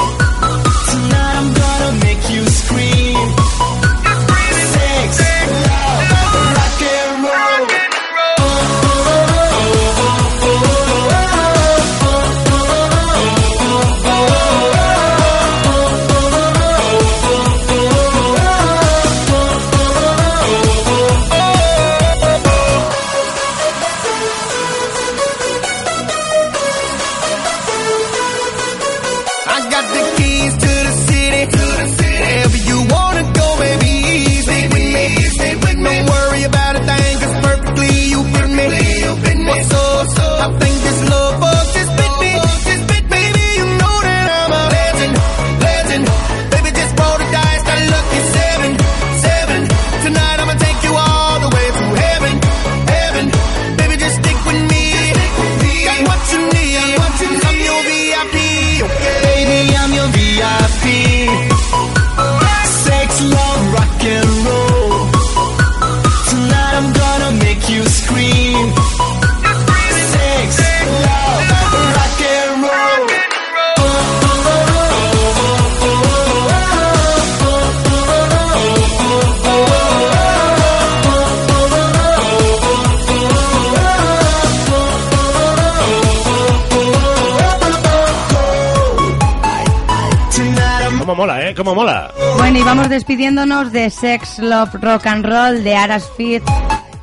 [91.54, 91.56] ¿Eh?
[91.56, 92.12] Cómo mola.
[92.38, 96.44] Bueno, y vamos despidiéndonos de Sex, Love, Rock and Roll de Aras Fit,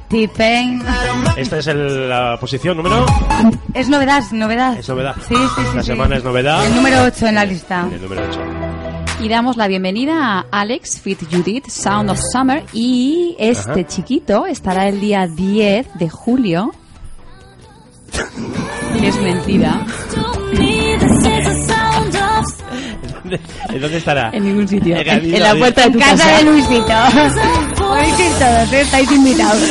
[0.09, 0.83] T-Pain.
[1.37, 3.07] Esta es el- la posición número...
[3.75, 4.77] Es novedad, es novedad.
[4.79, 5.15] Es novedad.
[5.29, 5.79] Sí, sí, sí.
[5.79, 5.83] Sí.
[5.87, 6.67] semana es novedad.
[6.67, 7.87] El número 8 en la lista.
[7.93, 8.41] El número 8.
[9.21, 12.65] Y damos la bienvenida a Alex Fit Judith, Sound of Summer.
[12.73, 13.87] Y este Ajá.
[13.87, 16.73] chiquito estará el día 10 de julio.
[19.03, 19.85] es mentira.
[23.81, 24.31] ¿Dónde estará?
[24.33, 24.97] En ningún sitio.
[24.97, 26.39] En, en la puerta de tu En casa casa.
[26.39, 26.95] de Luisito.
[27.79, 28.81] Podéis ir todos, ¿eh?
[28.81, 29.63] estáis invitados.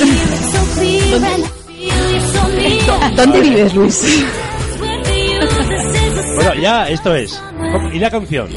[3.16, 4.26] ¿Dónde vives, Luis?
[6.36, 7.42] Bueno, ya esto es.
[7.94, 8.48] ¿Y la canción?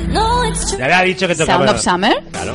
[0.78, 1.66] Ya le ha dicho que tocaba...
[1.66, 2.22] Sound of Summer.
[2.32, 2.54] Claro.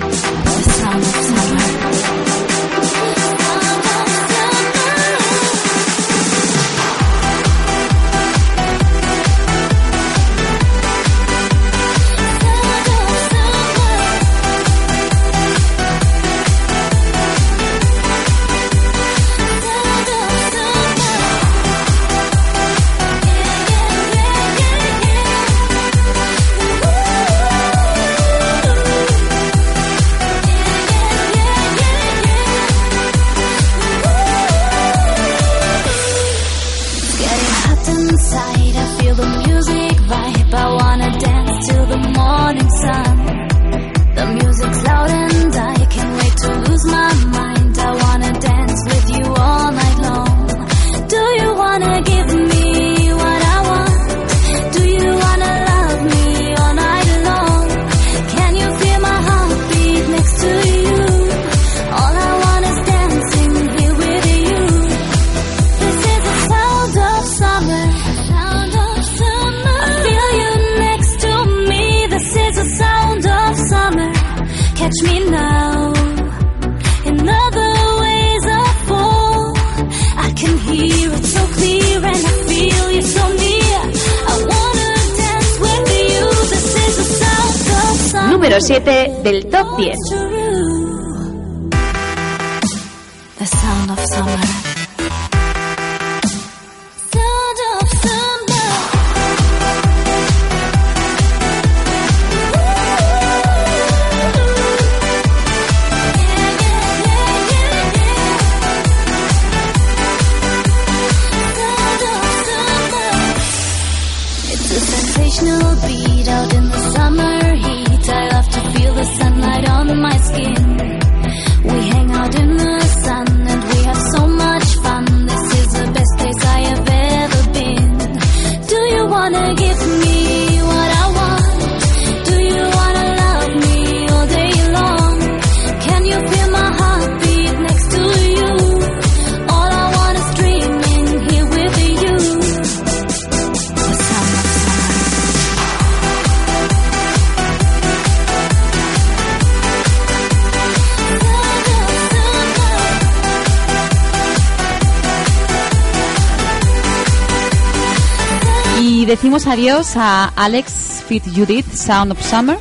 [159.47, 162.57] Adiós a Alex Fit Judith, Sound of Summer.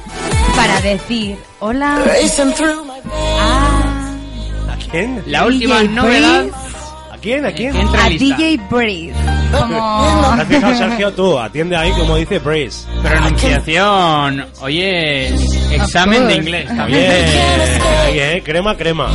[0.54, 2.02] Para decir hola.
[3.38, 4.14] Ah,
[4.72, 5.22] ¿A quién?
[5.26, 6.46] La DJ última novedad.
[7.12, 7.44] ¿A quién?
[7.44, 7.76] ¿A quién?
[7.76, 8.08] A.
[8.08, 9.14] DJ Breeze.
[9.50, 9.78] ¿Te Como...
[10.32, 11.12] has fijado, Sergio?
[11.12, 12.86] Tú, atiende ahí como dice Breeze.
[13.02, 14.46] Pronunciación.
[14.60, 15.28] Oye,
[15.74, 17.10] examen de inglés también.
[17.10, 19.10] Bien, bien, crema, crema.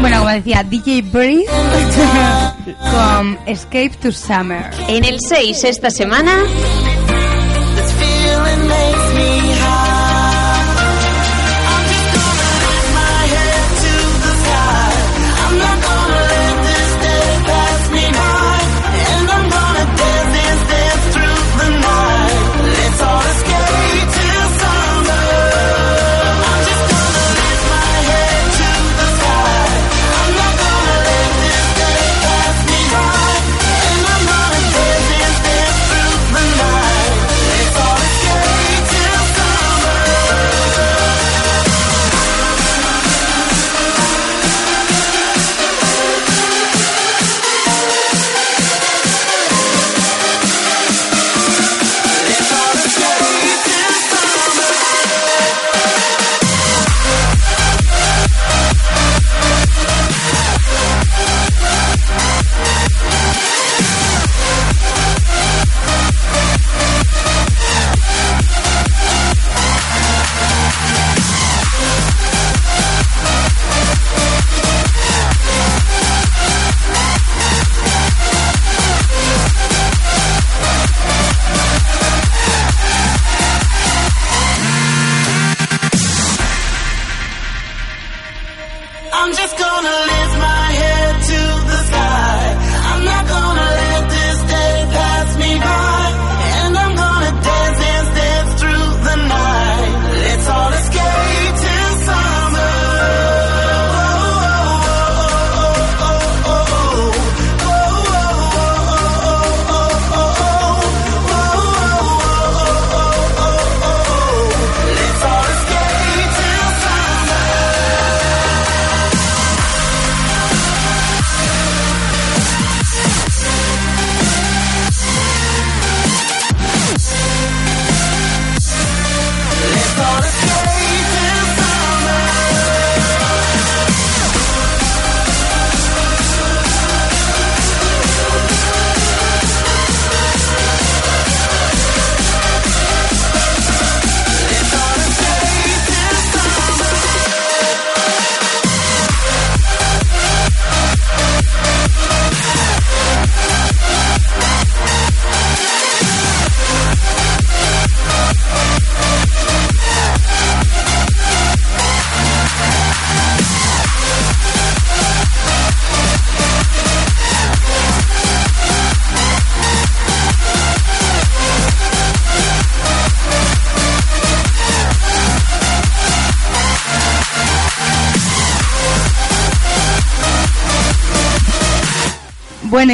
[0.00, 1.46] Bueno, como decía, DJ Breeze
[2.90, 4.70] con Escape to Summer.
[4.88, 6.44] En el 6 esta semana,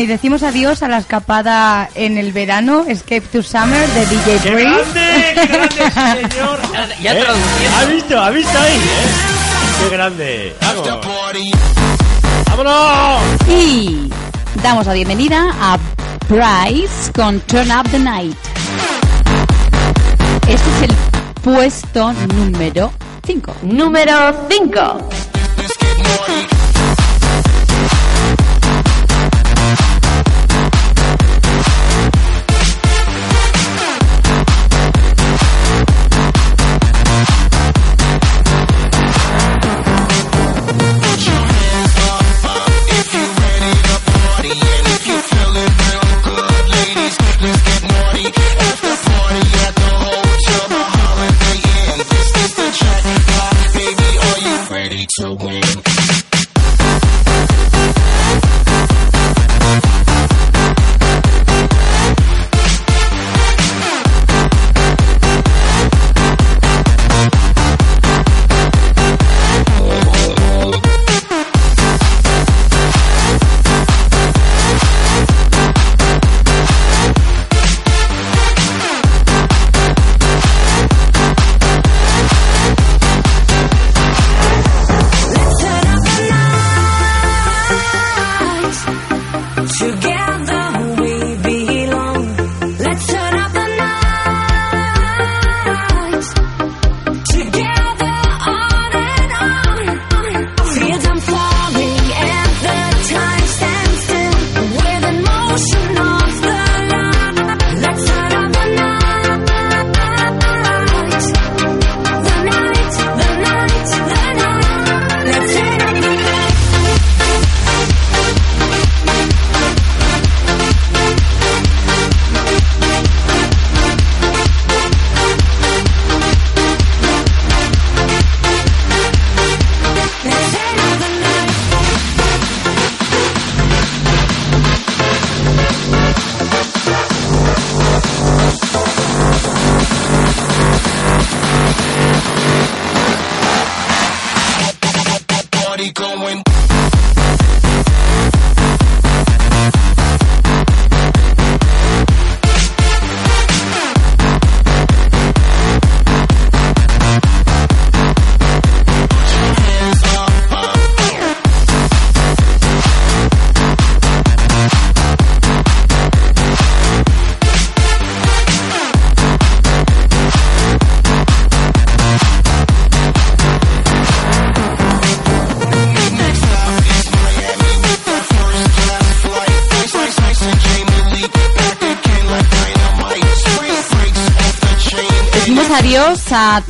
[0.00, 4.50] y decimos adiós a la escapada en el verano, Escape to Summer de DJ ¡Qué
[4.50, 4.70] Breeze.
[4.70, 5.34] grande!
[5.34, 6.58] ¡Qué grande, señor!
[7.02, 7.24] Ya ¿Eh?
[7.76, 8.20] ¿Ha visto?
[8.20, 8.76] ¿Ha visto ahí?
[8.76, 9.82] ¿eh?
[9.82, 10.56] ¡Qué grande!
[10.62, 10.88] ¡Vamos!
[12.48, 13.20] ¡Vámonos!
[13.48, 14.10] Y
[14.62, 15.78] damos la bienvenida a
[16.28, 18.36] Bryce con Turn Up the Night.
[20.48, 20.94] Este es el
[21.42, 22.92] puesto número
[23.26, 23.54] 5.
[23.62, 25.08] Número 5.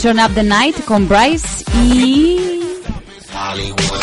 [0.00, 2.60] Turn Up the Night con Bryce y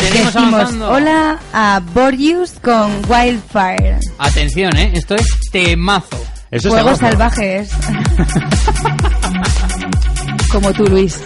[0.00, 0.90] Decimos avanzando.
[0.90, 3.98] hola a Borgius con Wildfire.
[4.18, 4.90] Atención, ¿eh?
[4.94, 6.16] Esto es temazo.
[6.50, 6.98] Eso está guapo.
[6.98, 7.68] salvajes.
[10.52, 11.18] como tú, Luis.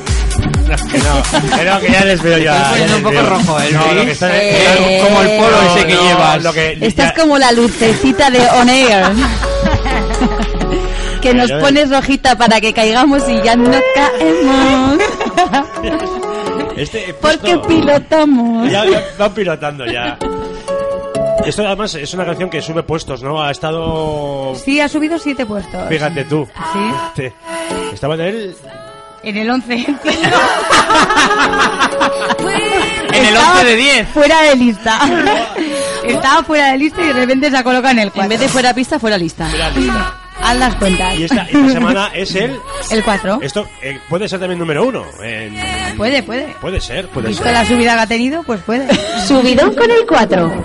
[0.69, 0.99] no, que
[1.65, 2.37] no, que ya les veo.
[2.39, 3.31] Estás poniendo ya un poco veo.
[3.31, 6.43] rojo, ¿eh, No, lo que está- Eh, Como el polo ese que no, llevas.
[6.43, 9.05] Lo que, Esta es ya- como la lucecita de On Air.
[11.23, 14.99] que nos pones rojita para que caigamos y ya no caemos.
[16.77, 18.71] Este Porque pilotamos.
[18.71, 20.19] Ya, ya van pilotando ya.
[21.45, 23.43] Esto además es una canción que sube puestos, ¿no?
[23.43, 24.55] Ha estado...
[24.55, 25.89] Sí, ha subido siete puestos.
[25.89, 26.49] Fíjate tú.
[26.73, 26.79] Sí.
[27.09, 27.35] Este,
[27.93, 28.57] estaba en el...
[29.23, 29.75] En el 11.
[33.13, 34.09] En el Estaba 11 de 10.
[34.09, 34.99] Fuera de lista.
[36.05, 38.23] Estaba fuera de lista y de repente se ha colocado en el 4.
[38.23, 39.49] En vez de fuera pista, fuera lista.
[40.41, 41.17] Haz las cuentas.
[41.19, 42.59] Y esta, esta semana es el...
[42.91, 43.39] El 4.
[43.43, 45.05] Esto eh, puede ser también número uno.
[45.23, 45.57] en-
[45.97, 46.55] Puede, puede.
[46.61, 47.53] Puede ser, puede Visto ser.
[47.53, 48.89] la subida que ha tenido, pues puede.
[49.27, 50.63] Subidón con el 4.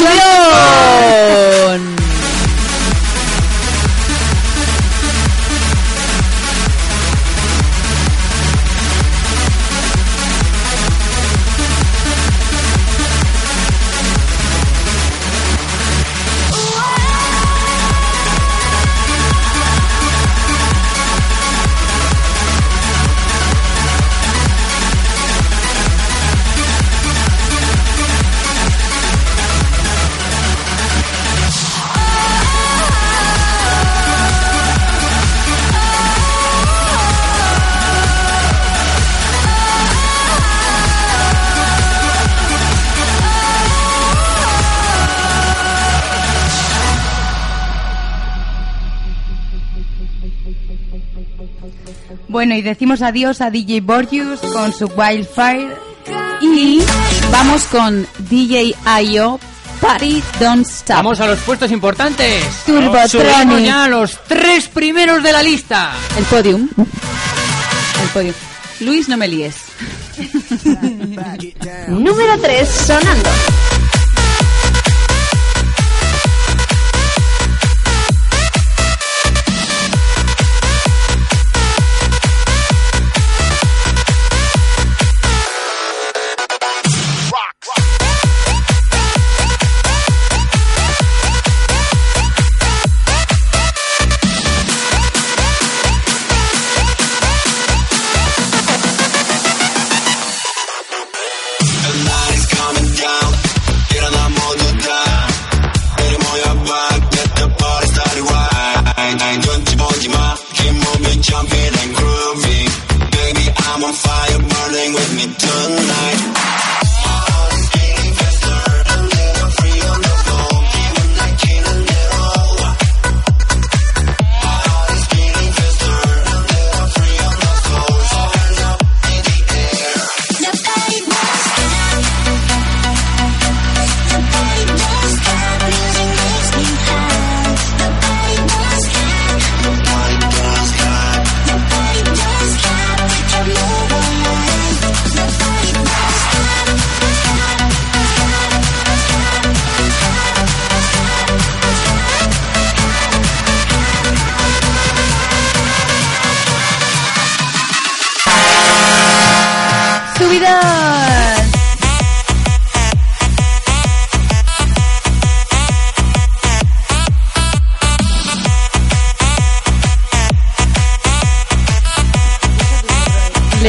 [0.00, 0.89] ¡Subidón!
[52.40, 55.76] Bueno, y decimos adiós a DJ Borgius con su Wildfire.
[56.40, 56.80] Y
[57.30, 59.38] vamos con DJ IO
[59.78, 60.96] Party Don't Stop.
[60.96, 62.42] Vamos a los puestos importantes.
[62.64, 63.66] Turbotronic.
[63.66, 65.92] Ya a los tres primeros de la lista.
[66.16, 66.66] El podium.
[66.78, 68.34] El podium.
[68.80, 69.56] Luis, no me líes.
[71.88, 73.28] Número 3 sonando.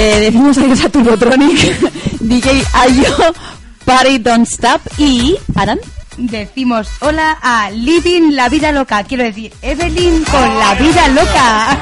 [0.01, 1.59] Le decimos adiós a Turbotronic,
[2.21, 3.33] DJ Ayo,
[3.85, 5.79] Party Don't Stop y Aran.
[6.17, 9.03] Decimos hola a Living la vida loca.
[9.03, 11.77] Quiero decir, Evelyn con la vida loca.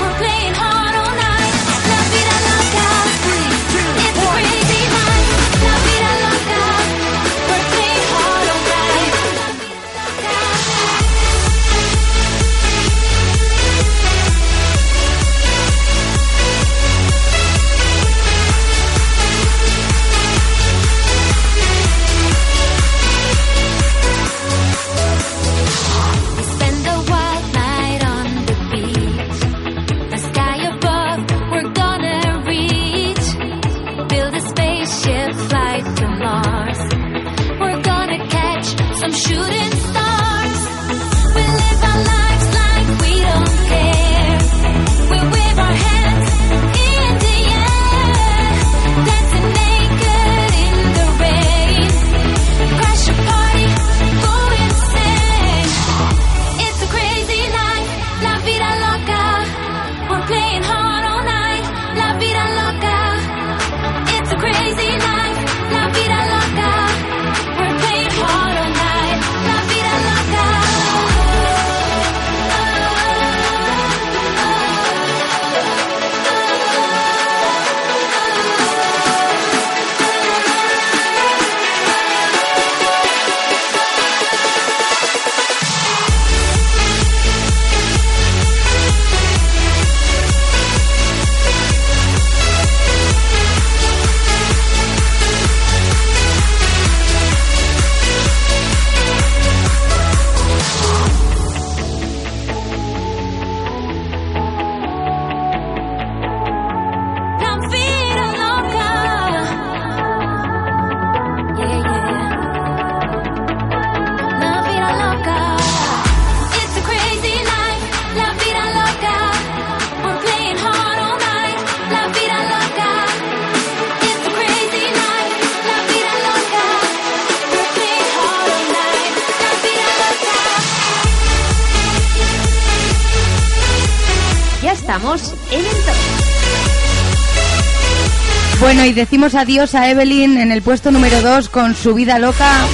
[138.99, 142.65] Decimos adiós a Evelyn en el puesto número 2 con su vida loca.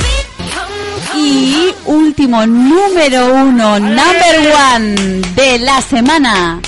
[1.15, 6.59] Y último número uno, number one de la semana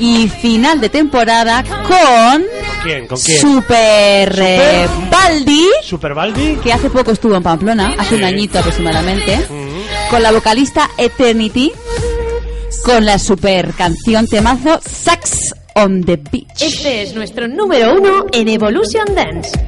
[0.00, 2.42] y final de temporada con
[2.82, 3.06] ¿Quién?
[3.06, 3.40] ¿Con quién?
[3.40, 6.56] Super, eh, Baldi, ¿Super Baldi?
[6.56, 9.46] que hace poco estuvo en Pamplona, hace un añito aproximadamente,
[10.10, 11.70] con la vocalista Eternity,
[12.84, 16.29] con la super canción temazo Sax on the Beach.
[16.60, 19.59] Este es nuestro número uno en Evolution Dance.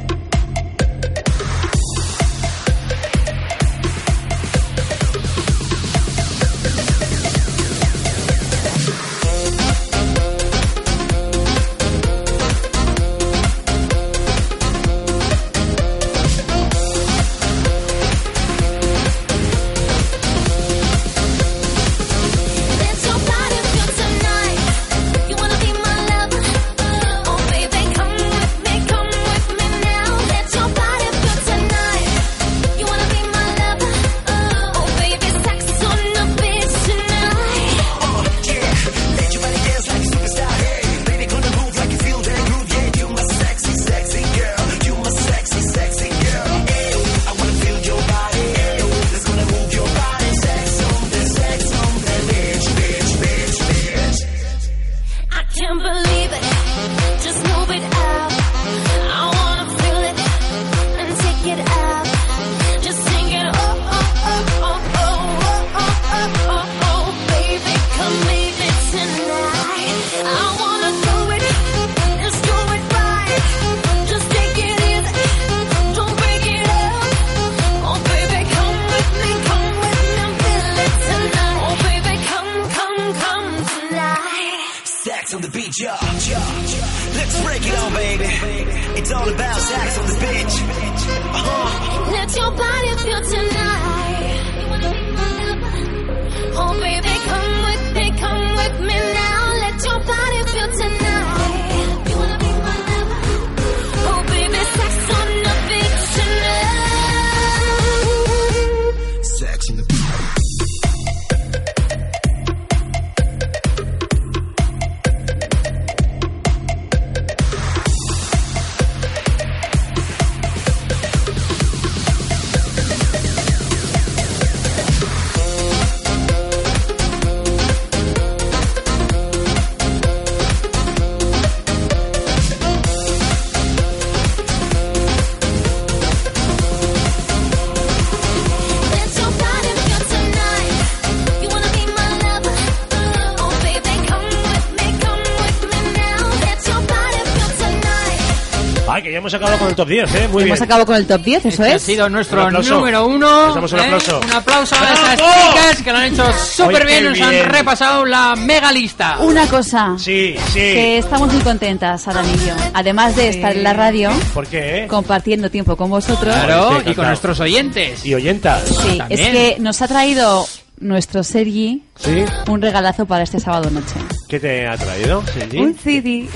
[149.23, 150.29] Hemos acabado con el top 10, ¿eh?
[150.29, 150.49] Muy bien.
[150.49, 151.83] Hemos acabado con el top 10, eso Este ha es.
[151.83, 152.75] sido nuestro Un aplauso.
[152.75, 153.47] número uno.
[153.47, 153.83] Les damos un ¿eh?
[153.85, 154.21] aplauso.
[154.25, 157.05] Un aplauso a esas chicas que lo han hecho súper bien.
[157.05, 157.25] Nos bien.
[157.25, 159.19] han repasado la mega lista.
[159.21, 160.55] Una cosa, Sí, sí.
[160.55, 162.55] que estamos muy contentas, Adán y yo.
[162.75, 164.87] Además de estar en la radio, ¿Por qué?
[164.89, 166.35] compartiendo tiempo con vosotros.
[166.35, 168.05] Claro, Sí, y con nuestros oyentes.
[168.05, 168.65] Y oyentas.
[168.67, 169.21] Sí, También.
[169.21, 170.47] es que nos ha traído
[170.81, 172.25] nuestro Sergi ¿Sí?
[172.49, 173.95] un regalazo para este sábado noche.
[174.29, 175.59] ¿Qué te ha traído, Cindy?
[175.59, 176.29] Un CD.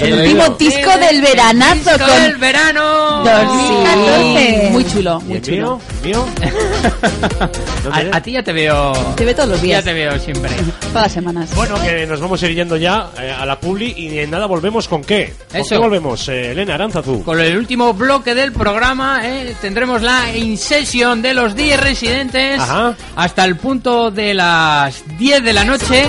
[0.00, 3.22] El último disco del veranazo Disco con del verano.
[3.24, 4.68] 2014.
[4.72, 5.56] Muy chulo, ¿Y muy el chulo.
[5.56, 5.80] mío?
[6.04, 6.26] ¿Mío?
[7.84, 8.92] ¿Dónde A, a ti ya te veo.
[9.16, 10.50] Te ve todos los Ya días, te veo siempre.
[10.88, 11.54] todas las semanas.
[11.54, 14.46] Bueno, que nos vamos a ir yendo ya eh, a la publi y en nada
[14.46, 15.34] volvemos con qué.
[15.50, 15.68] ¿Con Eso.
[15.70, 17.22] qué volvemos, eh, Elena Aranzazú?
[17.22, 22.94] Con el último bloque del programa eh, tendremos la in-session de los 10 residentes Ajá.
[23.16, 26.08] hasta el punto de las 10 de la noche.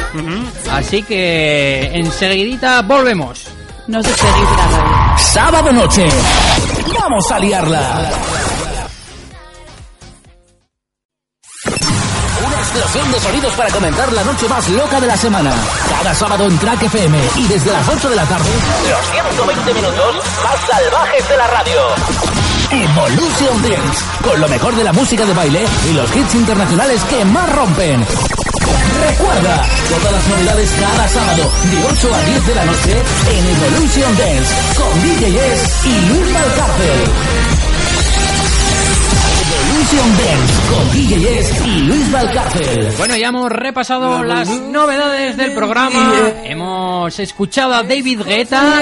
[0.72, 3.48] Así que enseguidita volvemos.
[3.86, 5.18] No de la radio.
[5.18, 6.08] Sábado noche.
[7.00, 8.12] Vamos a liarla.
[12.46, 15.52] Una explosión de sonidos para comenzar la noche más loca de la semana.
[15.90, 18.50] Cada sábado en Track FM y desde las 8 de la tarde,
[18.90, 21.82] los 120 minutos más salvajes de la radio.
[22.72, 27.26] Evolution Dance, con lo mejor de la música de baile y los hits internacionales que
[27.26, 28.06] más rompen.
[29.10, 32.92] Recuerda, todas las novedades cada sábado de 8 a 10 de la noche
[33.32, 37.53] en Evolution Dance con DJs y Luis Valcárcel.
[39.96, 42.88] Dance con DJs y Luis Valcárcel.
[42.98, 46.32] Bueno, ya hemos repasado las novedades del programa.
[46.44, 48.82] Hemos escuchado a David Guetta.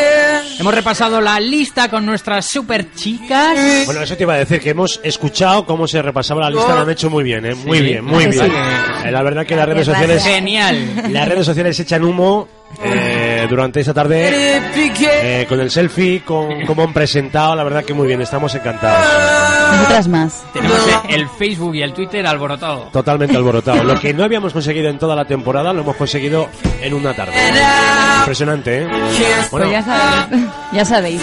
[0.58, 3.86] Hemos repasado la lista con nuestras super chicas.
[3.86, 6.82] Bueno, eso te iba a decir, que hemos escuchado cómo se repasaba la lista, lo
[6.82, 7.56] han hecho muy bien, ¿eh?
[7.56, 7.84] Muy Sí.
[7.84, 8.30] bien, muy Sí.
[8.30, 8.46] bien.
[9.06, 10.24] Eh, La verdad que las redes sociales...
[10.24, 11.04] Genial.
[11.10, 12.48] Las redes sociales echan humo,
[12.82, 13.11] eh,
[13.42, 14.60] eh, durante esta tarde
[15.24, 19.06] eh, con el selfie, con cómo han presentado, la verdad que muy bien, estamos encantados.
[19.78, 20.46] Nosotras más.
[20.54, 22.90] Tenemos el Facebook y el Twitter alborotado.
[22.92, 23.84] Totalmente alborotado.
[23.84, 26.50] Lo que no habíamos conseguido en toda la temporada lo hemos conseguido
[26.82, 27.34] en una tarde.
[28.20, 28.88] Impresionante, ¿eh?
[28.88, 29.08] Bueno,
[29.50, 30.46] Pues ya sabéis.
[30.72, 31.22] Ya sabéis.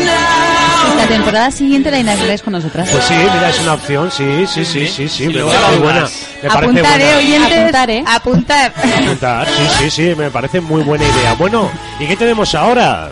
[0.97, 2.89] La temporada siguiente la inauguráis con nosotras.
[2.91, 6.01] pues sí, mira, es una opción, sí, sí, sí, sí, sí, me parece la buena.
[6.43, 6.49] Me parece
[6.81, 7.19] Apuntar, eh, buena.
[7.19, 7.59] oyentes.
[7.59, 8.05] Apuntar, ¿eh?
[8.07, 8.73] Apuntar.
[9.03, 11.35] Apuntar, sí, sí, sí, me parece muy buena idea.
[11.35, 11.71] Bueno,
[12.01, 13.11] ¿y qué tenemos ahora?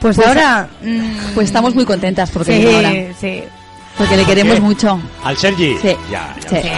[0.00, 0.68] Pues ahora.
[0.82, 2.92] mm, Pues estamos muy contentas porque sí, ahora.
[3.20, 3.42] sí.
[3.98, 4.60] Porque le queremos qué?
[4.60, 5.00] mucho.
[5.24, 5.76] ¿Al Sergi?
[5.80, 5.96] Sí.
[6.10, 6.62] Ya, ya.
[6.62, 6.68] Sí.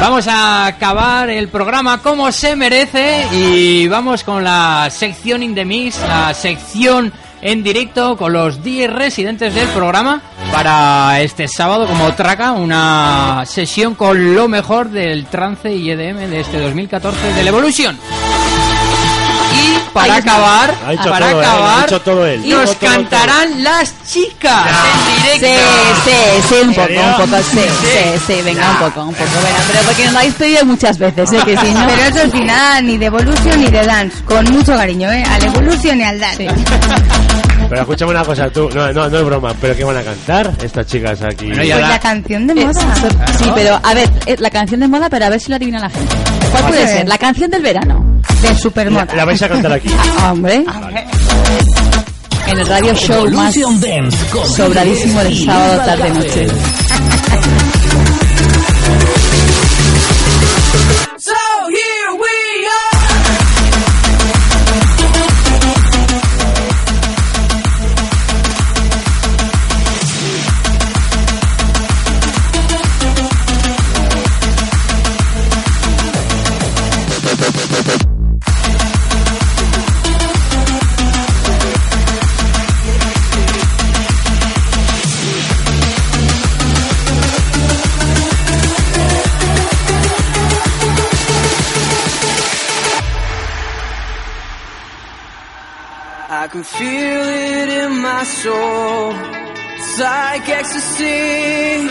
[0.00, 5.64] Vamos a acabar el programa como se merece y vamos con la sección in the
[5.64, 7.12] mix, la sección
[7.42, 10.22] en directo con los 10 residentes del programa
[10.52, 16.40] para este sábado como traca una sesión con lo mejor del trance y EDM de
[16.40, 17.98] este 2014 del Evolution.
[19.96, 22.48] Para acabar, Ha hecho para todo él, acabar, ha hecho todo él.
[22.48, 25.64] nos Todo, todo, cantarán las chicas en Sí, directo.
[26.04, 29.58] sí, sí, un poco, un poco, sí, sí, sí, venga, un poco, un poco, venga,
[29.66, 31.40] pero porque nos lo habéis pedido muchas veces, ¿eh?
[31.44, 31.86] Que si no...
[31.86, 34.22] Pero eso al final, ni de Evolution ni de Dance.
[34.24, 35.24] Con mucho cariño, ¿eh?
[35.24, 36.46] Al Evolution y al Dance.
[37.68, 40.52] Pero escúchame una cosa, tú, no, no, no es broma, pero ¿qué van a cantar
[40.62, 41.46] estas chicas aquí?
[41.46, 42.94] Bueno, Pues la- la canción de Eh, moda.
[43.38, 45.80] Sí, pero a ver, eh, la canción de moda, pero a ver si lo adivina
[45.80, 46.14] la gente.
[46.50, 47.08] ¿Cuál puede ser?
[47.08, 48.04] La canción del verano.
[48.42, 49.04] De Supermoda.
[49.06, 49.88] la, la vais a cantar aquí.
[50.18, 50.64] Ah, hombre.
[52.46, 53.54] En el radio show más
[54.56, 56.46] sobradísimo del sábado tarde noche.
[61.18, 61.32] So
[96.56, 99.12] can feel it in my soul.
[99.76, 101.84] It's like ecstasy.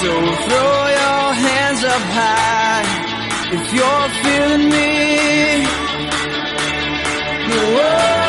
[0.00, 0.10] So
[0.46, 2.86] throw your hands up high
[3.56, 4.92] if you're feeling me.
[7.50, 8.23] The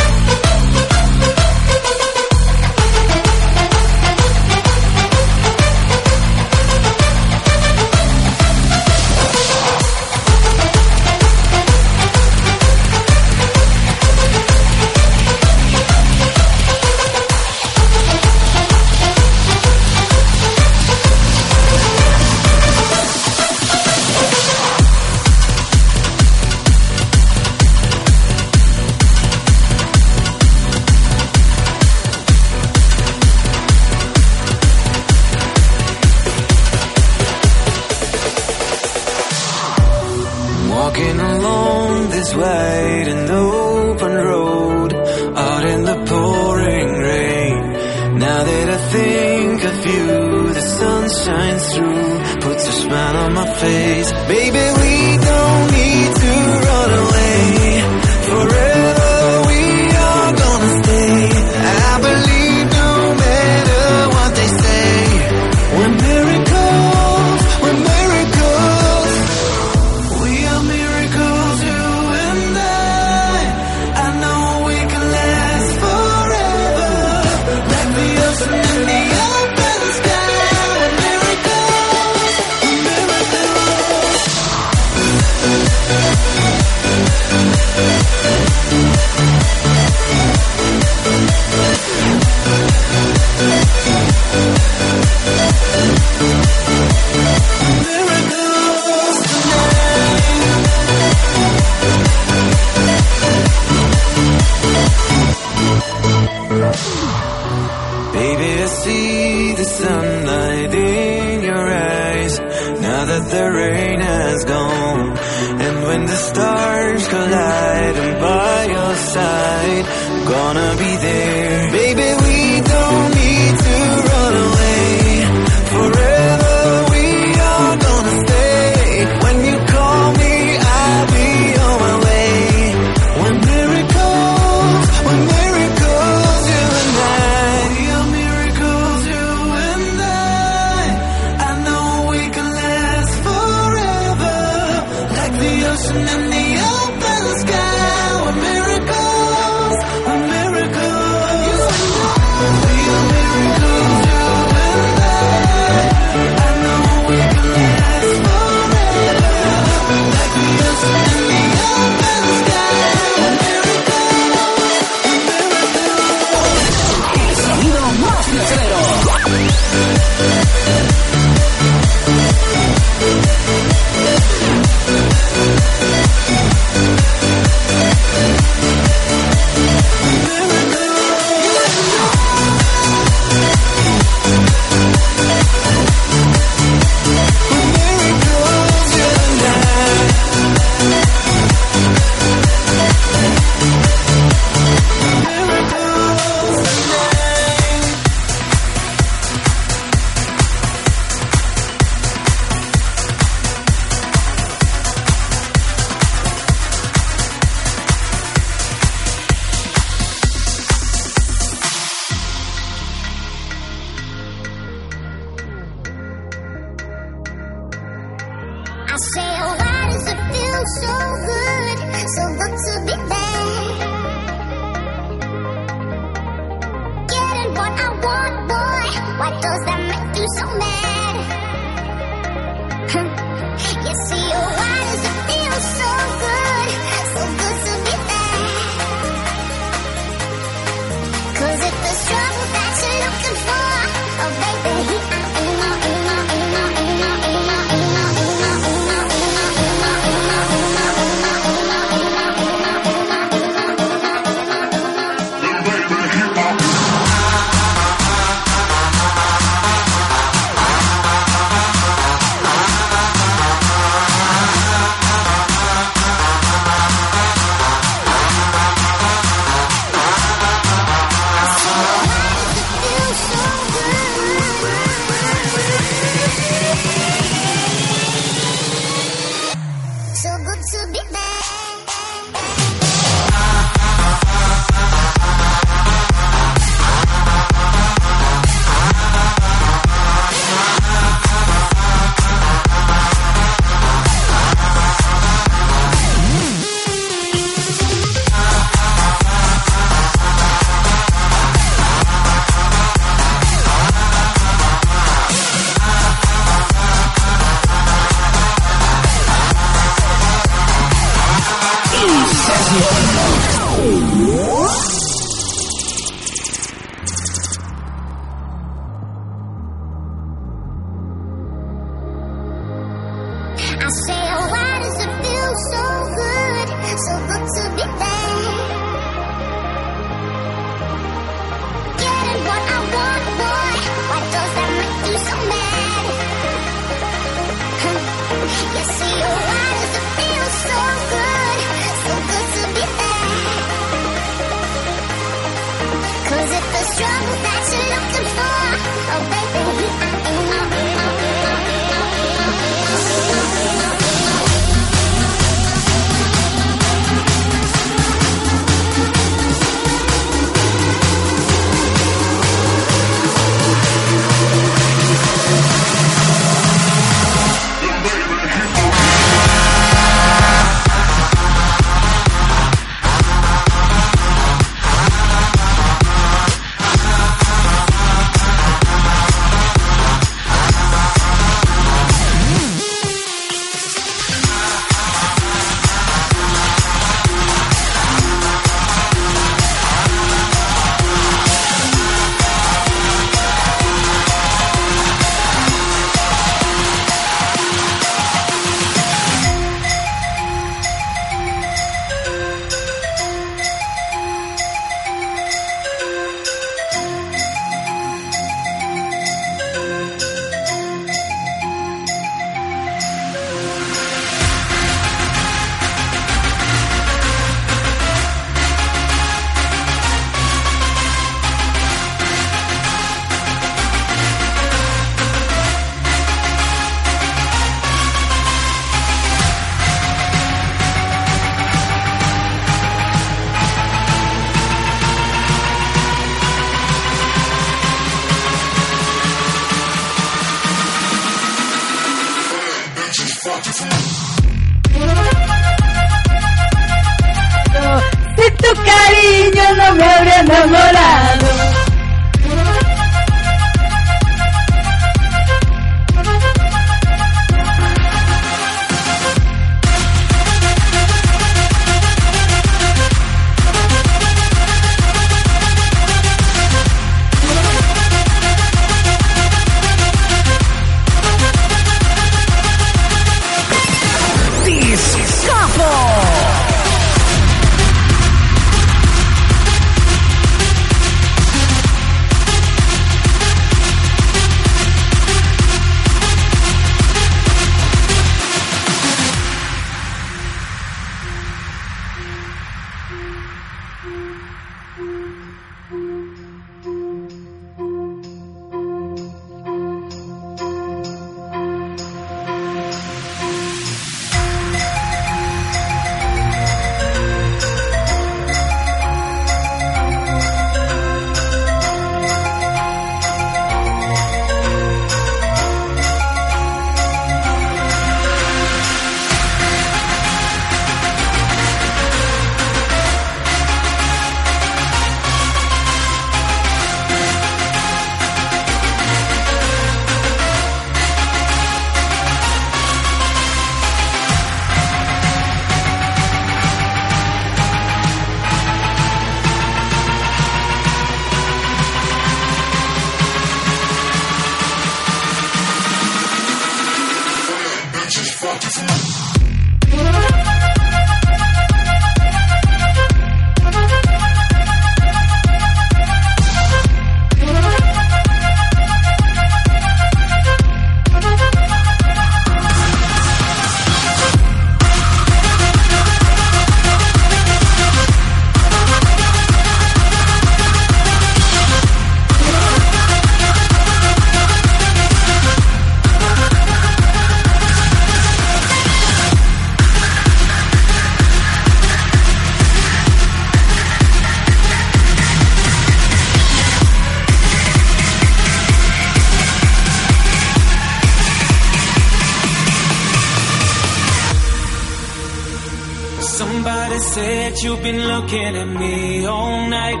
[596.98, 600.00] that you've been looking at me all night.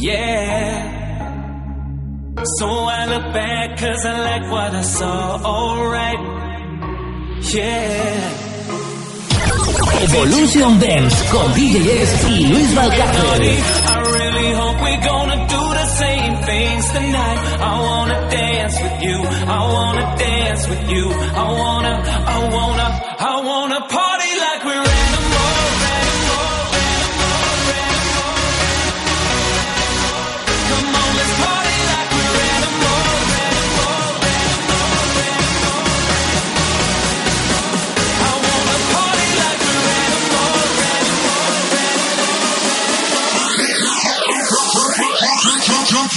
[0.00, 0.94] Yeah.
[2.56, 6.20] So I look back cause I like what I saw, alright.
[7.52, 8.44] Yeah.
[10.00, 13.42] Evolution Dance con DJs y Luis Valcarcel.
[13.84, 17.38] I really hope we're gonna do the same things tonight.
[17.60, 19.18] I wanna dance with you.
[19.18, 21.04] I wanna dance with you.
[21.12, 21.94] I wanna,
[22.26, 22.88] I wanna,
[23.18, 24.07] I wanna party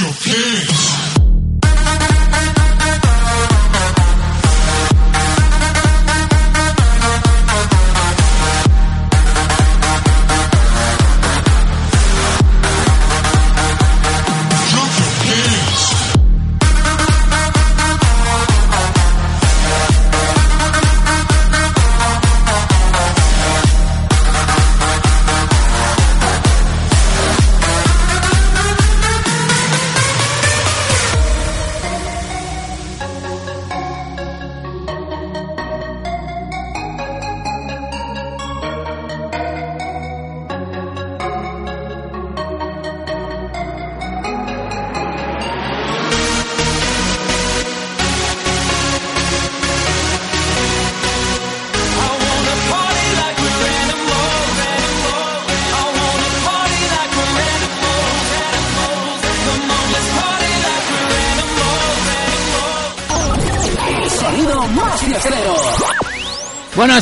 [0.02, 1.11] your pants.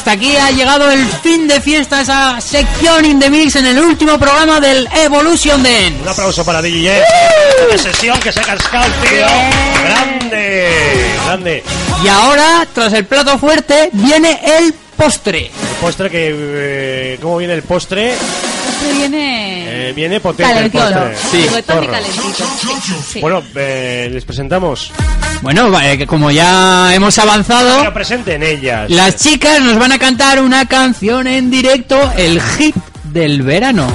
[0.09, 3.77] Hasta aquí ha llegado el fin de fiesta, esa sección in the mix en el
[3.77, 5.97] último programa del Evolution Dance.
[6.01, 7.03] Un aplauso para DJ.
[7.69, 9.27] Una sesión que se ha cascado, tío.
[9.83, 10.71] Grande,
[11.25, 11.63] grande.
[12.03, 15.45] Y ahora, tras el plato fuerte, viene el postre.
[15.45, 16.33] El postre que...
[16.35, 18.15] eh, ¿Cómo viene el postre?
[18.95, 21.15] Viene Eh, viene potente el postre.
[21.31, 22.45] Sí, calentito.
[23.07, 23.21] Sí.
[23.21, 24.91] Bueno, eh, les presentamos.
[25.41, 28.89] Bueno, eh, que como ya hemos avanzado, presenten ellas.
[28.89, 32.75] las chicas nos van a cantar una canción en directo, el hit
[33.05, 33.87] del verano.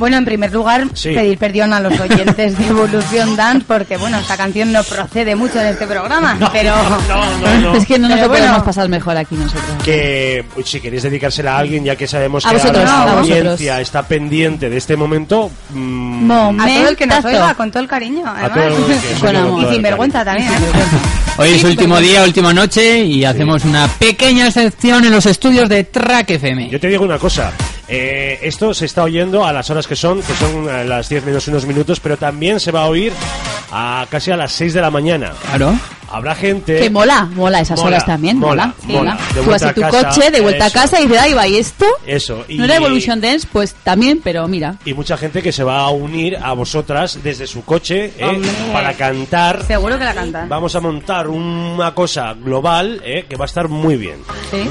[0.00, 1.10] Bueno, en primer lugar, Sí.
[1.10, 5.58] pedir perdón a los oyentes de Evolution Dance porque, bueno, esta canción no procede mucho
[5.58, 6.74] de este programa, pero...
[7.08, 7.74] No, no, no.
[7.76, 8.64] Es que no nos lo podemos bueno.
[8.64, 9.62] pasar mejor aquí nosotros.
[9.84, 13.18] que uy, si queréis dedicársela a alguien, ya que sabemos A que vosotros, la a
[13.20, 17.82] audiencia está pendiente de este momento, mm, A todo el que nos oiga, con todo
[17.82, 19.00] el cariño, a todo el además.
[19.02, 19.60] que os Con oiga amor.
[19.60, 20.48] todo Y sin vergüenza también.
[20.50, 20.56] ¿eh?
[21.36, 25.84] Hoy es último día, última noche y hacemos una pequeña sección en los estudios de
[25.84, 26.68] Track FM.
[26.70, 27.52] Yo te digo una cosa,
[27.92, 31.24] eh, esto se está oyendo a las horas que son, que son eh, las 10
[31.24, 33.12] menos unos minutos, pero también se va a oír
[33.72, 35.32] a casi a las 6 de la mañana.
[35.48, 35.74] Claro.
[36.08, 36.78] Habrá gente...
[36.78, 39.18] Que mola, mola esas Mola, horas también, mola, mola.
[39.34, 40.78] Tú vas en a tu casa, coche, de vuelta eso.
[40.78, 41.86] a casa y dices, ay, va, ¿y esto?
[42.06, 42.44] Eso.
[42.48, 43.46] Y, ¿No era Evolution Dance?
[43.50, 44.76] Pues también, pero mira.
[44.84, 48.42] y mucha gente que se va a unir a vosotras desde su coche eh,
[48.72, 49.64] para cantar.
[49.64, 50.48] Seguro que la cantan.
[50.48, 54.18] Vamos a montar una cosa global eh, que va a estar muy bien.
[54.50, 54.68] Sí.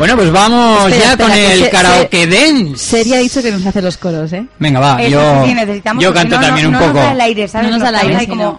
[0.00, 2.76] Bueno, pues vamos Espera, ya espera, con el se- karaoke dance.
[2.78, 4.46] Sería dicho que nos hace los coros, ¿eh?
[4.58, 6.92] Venga, va, Eso yo, sí, necesitamos, yo canto no- también no- un no poco.
[6.94, 7.70] nos da el aire, ¿sabes?
[7.70, 8.42] No nos da el Nos aire, como...
[8.44, 8.58] no.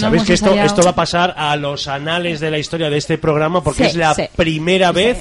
[0.00, 3.18] Sabéis que esto, esto va a pasar a los anales de la historia de este
[3.18, 4.22] programa porque Sí, es la sí.
[4.34, 5.18] primera vez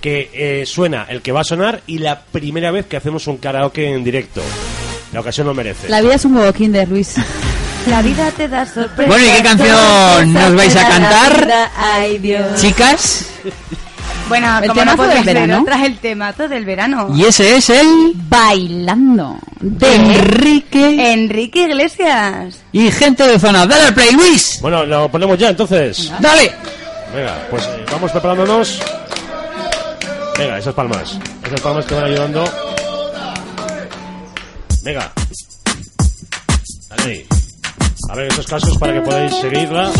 [0.00, 3.38] que eh, suena el que va a sonar y la primera vez que hacemos un
[3.38, 4.40] karaoke en directo.
[5.12, 5.88] La ocasión lo merece.
[5.88, 7.14] La vida es un huevo kinder, Luis.
[7.88, 9.08] La vida te da sorpresa.
[9.08, 11.70] Bueno, ¿y qué canción nos vais a cantar?
[11.76, 12.60] Ay, Dios.
[12.60, 13.26] Chicas,
[14.32, 15.60] Bueno, El como no del verano.
[15.60, 17.08] otra, el temazo del verano.
[17.14, 19.36] y ese es el Bailando.
[19.60, 22.60] De Enrique Enrique Iglesias.
[22.72, 23.66] y gente de zona.
[23.66, 24.58] Dale al play, Luis.
[24.62, 26.10] Bueno, lo ponemos ya entonces.
[26.18, 26.50] Dale.
[27.14, 28.80] Venga, pues eh, vamos preparándonos.
[30.38, 31.18] Venga, esas palmas.
[31.44, 32.44] Esas palmas que van ayudando.
[34.82, 35.12] Venga.
[36.88, 37.26] Dale.
[38.10, 39.90] A ver esos casos para que podáis seguirla.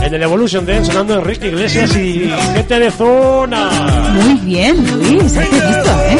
[0.00, 3.70] En el Evolution Dance sonando Enrique Iglesias y gente de zona.
[4.14, 5.36] Muy bien, Luis.
[5.36, 6.18] Has visto, ¿eh?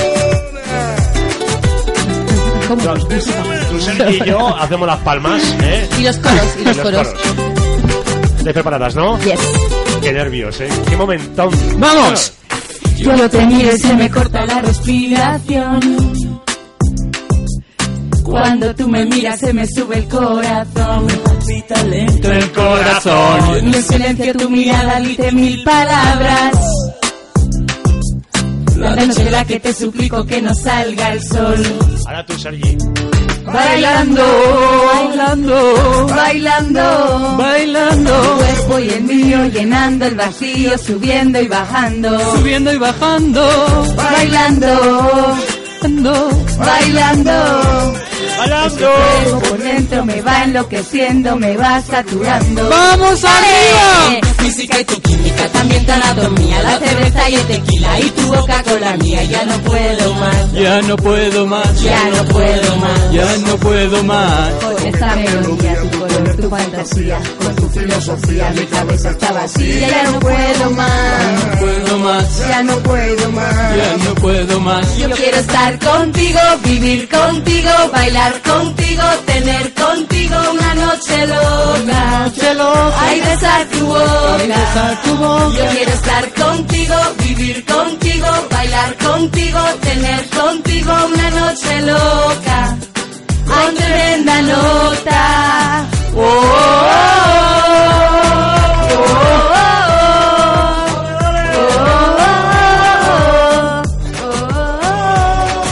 [2.68, 2.94] ¿Cómo?
[2.94, 5.88] Tú Sergi y yo hacemos las palmas, ¿eh?
[5.98, 7.08] Y los coros, y los coros.
[8.38, 9.18] ¿Estáis preparadas, no?
[9.20, 9.40] Yes.
[10.00, 10.68] Qué nervios, ¿eh?
[10.88, 11.50] Qué momentón.
[11.78, 12.32] ¡Vamos!
[12.96, 15.80] Yo te miro y se me corta la respiración.
[18.24, 21.06] Cuando tú me miras se me sube el corazón.
[21.24, 23.56] Palpita lento El corazón.
[23.56, 26.56] En el silencio tu mirada dice mil palabras.
[28.76, 31.62] La noche en la que te suplico que no salga el sol.
[32.06, 32.76] Ahora tú, Sergi.
[33.44, 34.24] Bailando,
[34.94, 38.22] bailando, bailando, bailando.
[38.22, 42.18] Tu cuerpo y el mío llenando el vacío, subiendo y bajando.
[42.36, 43.94] Subiendo y bajando.
[43.96, 45.36] Bailando,
[45.82, 46.30] bailando.
[46.58, 48.11] Bailando.
[48.38, 52.68] Fuego por dentro me va enloqueciendo, me va saturando.
[52.68, 54.16] ¡Vamos arriba!
[54.16, 58.22] Eh, Física y tu química, también tu anatomía, la cerveza y el tequila y tu
[58.34, 59.22] boca con la mía.
[59.24, 61.82] Ya no puedo más, Ya no puedo más.
[61.82, 63.12] ya no puedo más.
[63.12, 64.50] Ya no puedo más.
[64.54, 65.76] Con esta melodía,
[66.12, 69.88] color, tu fantasía, con tu filosofía, mi cabeza está vacía.
[69.88, 72.38] Ya no puedo más, No puedo más.
[72.48, 73.76] ya no puedo más.
[73.76, 74.96] Ya no puedo más.
[74.98, 82.18] Yo quiero estar contigo, vivir contigo, bailar contigo, tener contigo una noche loca.
[82.24, 82.94] Noche loca.
[83.00, 84.36] Ay, besar tu boca.
[84.38, 85.56] Ay, besar tu boca.
[85.58, 86.94] Yo quiero estar contigo,
[87.24, 92.76] vivir contigo, bailar contigo, tener contigo una noche loca.
[93.46, 95.86] Con tremenda nota.
[96.14, 96.22] Oh, oh,
[98.94, 99.02] oh,
[101.54, 103.82] oh,
[104.28, 105.62] oh.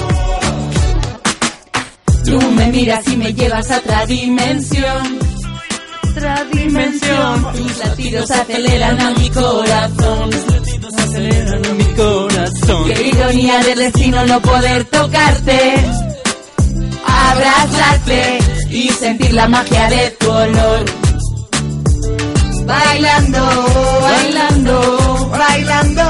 [2.24, 5.18] Tú me miras y me llevas a otra dimensión.
[6.10, 7.52] Otra dimensión.
[7.52, 10.30] Tus latidos aceleran a mi corazón.
[10.98, 12.84] Aceleran a mi corazón.
[12.86, 15.74] Qué ironía del destino no poder tocarte,
[17.06, 18.38] abrazarte
[18.70, 20.84] y sentir la magia de tu olor.
[22.66, 26.02] Bailando, bailando, bailando,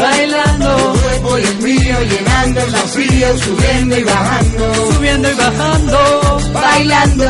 [0.00, 0.92] bailando.
[0.92, 4.74] Tu cuerpo y el mío llenando el vacío, subiendo y bajando.
[4.94, 5.98] Subiendo y bajando.
[6.52, 7.24] Bailando,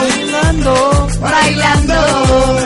[0.00, 1.08] Bailando.
[1.20, 2.58] bailando.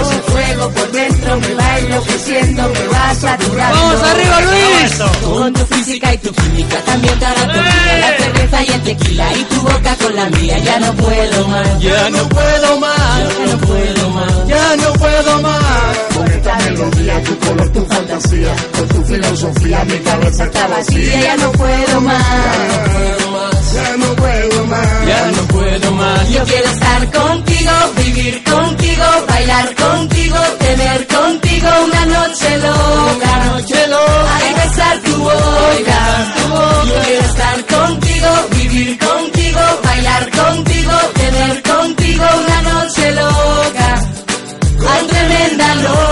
[0.00, 3.76] Ese fuego por dentro me va enloqueciendo, me va saturando.
[3.76, 4.92] ¡Vamos arriba, Luis!
[5.22, 8.16] Con tu física y tu química, también tu anatomía, la
[8.60, 10.58] cerveza y el tequila y tu boca con la mía.
[10.58, 13.18] Ya no puedo más, Ya no puedo más.
[13.20, 14.46] ya no puedo más.
[14.48, 15.96] Ya no puedo más.
[16.14, 21.20] Con esta melodía, tu color, tu fantasía, con tu filosofía, mi cabeza está vacía.
[21.22, 22.24] Ya no puedo más,
[23.74, 25.06] ya no puedo más.
[25.06, 26.28] Ya no puedo más.
[26.30, 33.44] Yo quiero estar contigo, vivir contigo, bailar contigo, tener contigo una noche loca.
[33.46, 34.30] Noche loca.
[34.56, 36.34] Besar tu boca.
[36.86, 38.09] Yo quiero estar contigo,
[38.50, 43.94] vivir contigo, bailar contigo, tener contigo una noche loca.
[44.88, 46.09] Ay, tremenda nota.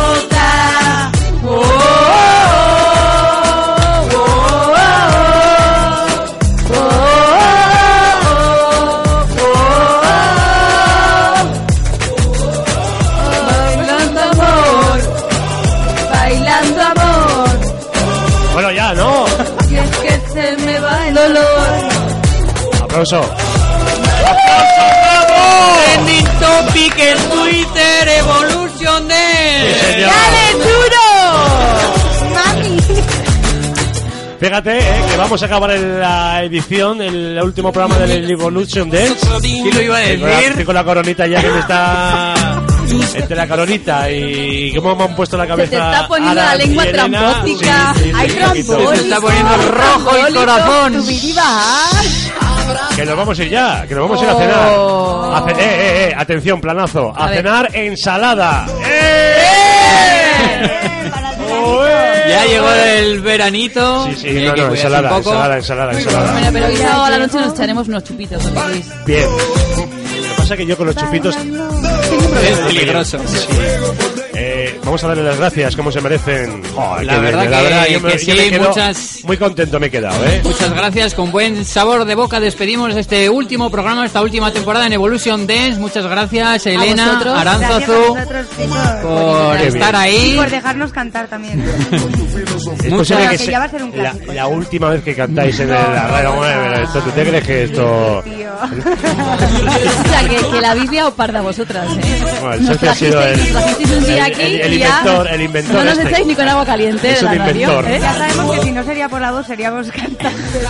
[23.12, 23.35] Aplauso.
[25.85, 29.80] Trending topic en Twitter, Evolution Sí, Dance.
[29.94, 30.10] señor.
[30.64, 31.05] duro!
[32.35, 32.76] ¡Mami!
[34.39, 39.26] Fíjate eh, que vamos a acabar en la edición, el último programa del Evolution Dance.
[39.40, 40.51] ¿Quién lo iba a Estoy con la- decir?
[40.51, 42.35] estoy con la coronita ya que me está
[43.14, 45.70] entre la coronita y cómo me han puesto la cabeza.
[45.70, 47.94] te está poniendo la lengua trampótica.
[47.97, 48.30] Sí, sí, sí, Hay.
[48.30, 51.05] Se está poniendo rojo el corazón.
[52.99, 54.69] Que nos vamos a ir ya, que nos vamos a ir a cenar.
[55.35, 57.12] A ce- eh, eh, eh, atención, planazo.
[57.16, 57.37] A, A ver.
[57.39, 58.66] cenar ensalada.
[58.85, 59.45] ¡Eh!
[62.29, 64.07] Ya llegó el veranito.
[64.07, 65.31] Sí, sí, Hay no, que no, cuidarse ensalada, un poco.
[65.35, 66.33] ensalada, ensalada, ensalada.
[66.33, 68.87] Bueno, pero hoy a la noche nos echaremos unos chupitos, José Luis.
[69.07, 69.29] Bien.
[69.31, 73.19] Lo que pasa es que yo con los chupitos Es peligroso.
[74.40, 76.62] Eh, vamos a darle las gracias, como se merecen.
[76.74, 79.81] Joder, La verdad bien, que- yo me- que yo me sí, quedo muchas- Muy contento
[79.81, 80.40] me he quedado, ¿eh?
[80.44, 84.93] Muchas gracias, con buen sabor de boca despedimos este último programa, esta última temporada en
[84.93, 85.81] Evolution Dance.
[85.81, 88.15] Muchas gracias, Elena, Aranzazu,
[89.02, 90.15] por estar bien.
[90.15, 90.35] Y ahí.
[90.36, 91.60] por dejarnos cantar también.
[92.85, 94.32] Es posible que se- ya va a ser un la, clásico.
[94.32, 96.44] la última vez que cantáis en el la radio.
[96.85, 98.23] Esto, ¿Tú te crees que esto.?
[98.59, 102.23] O sea, que, que la Biblia os parda a vosotras, ¿eh?
[102.40, 104.75] Bueno, el Nos ha sido el, trajisteis- nos trajisteis un día el- aquí el- el
[104.75, 106.09] y ya inventor, el inventor No nos este.
[106.11, 107.81] echáis ni con agua caliente Es de la radio.
[107.89, 107.99] ¿eh?
[108.01, 110.63] Ya sabemos que si no sería por la voz, seríamos cantantes.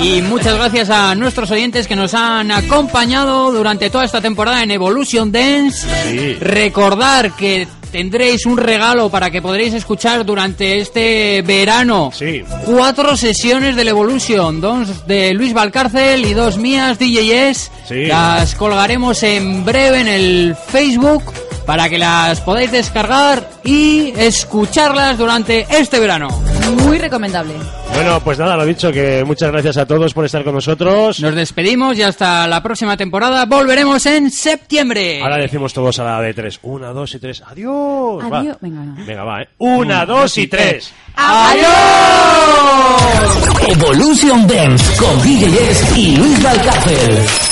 [0.00, 4.70] Y muchas gracias a nuestros oyentes que nos han acompañado durante toda esta temporada en
[4.70, 5.86] Evolution Dance.
[6.08, 6.34] Sí.
[6.40, 12.10] Recordar que tendréis un regalo para que podréis escuchar durante este verano.
[12.12, 12.42] Sí.
[12.64, 17.70] Cuatro sesiones del Evolution, dos de Luis Valcárcel y dos mías DJs.
[17.86, 18.06] Sí.
[18.06, 21.22] Las colgaremos en breve en el Facebook
[21.66, 26.28] para que las podáis descargar y escucharlas durante este verano.
[26.84, 27.54] Muy recomendable.
[27.94, 31.20] Bueno, pues nada, lo dicho, que muchas gracias a todos por estar con nosotros.
[31.20, 35.20] Nos despedimos y hasta la próxima temporada volveremos en septiembre.
[35.22, 36.58] Ahora decimos todos a la de tres.
[36.62, 37.42] Una, dos y tres.
[37.46, 38.24] Adiós.
[38.32, 38.40] Va.
[38.40, 38.56] Adiós.
[38.60, 39.04] Venga, no.
[39.04, 39.48] Venga, va, ¿eh?
[39.58, 40.92] Una, dos y tres.
[43.68, 47.51] Evolution Dance con DJs y Luis Valcárcel.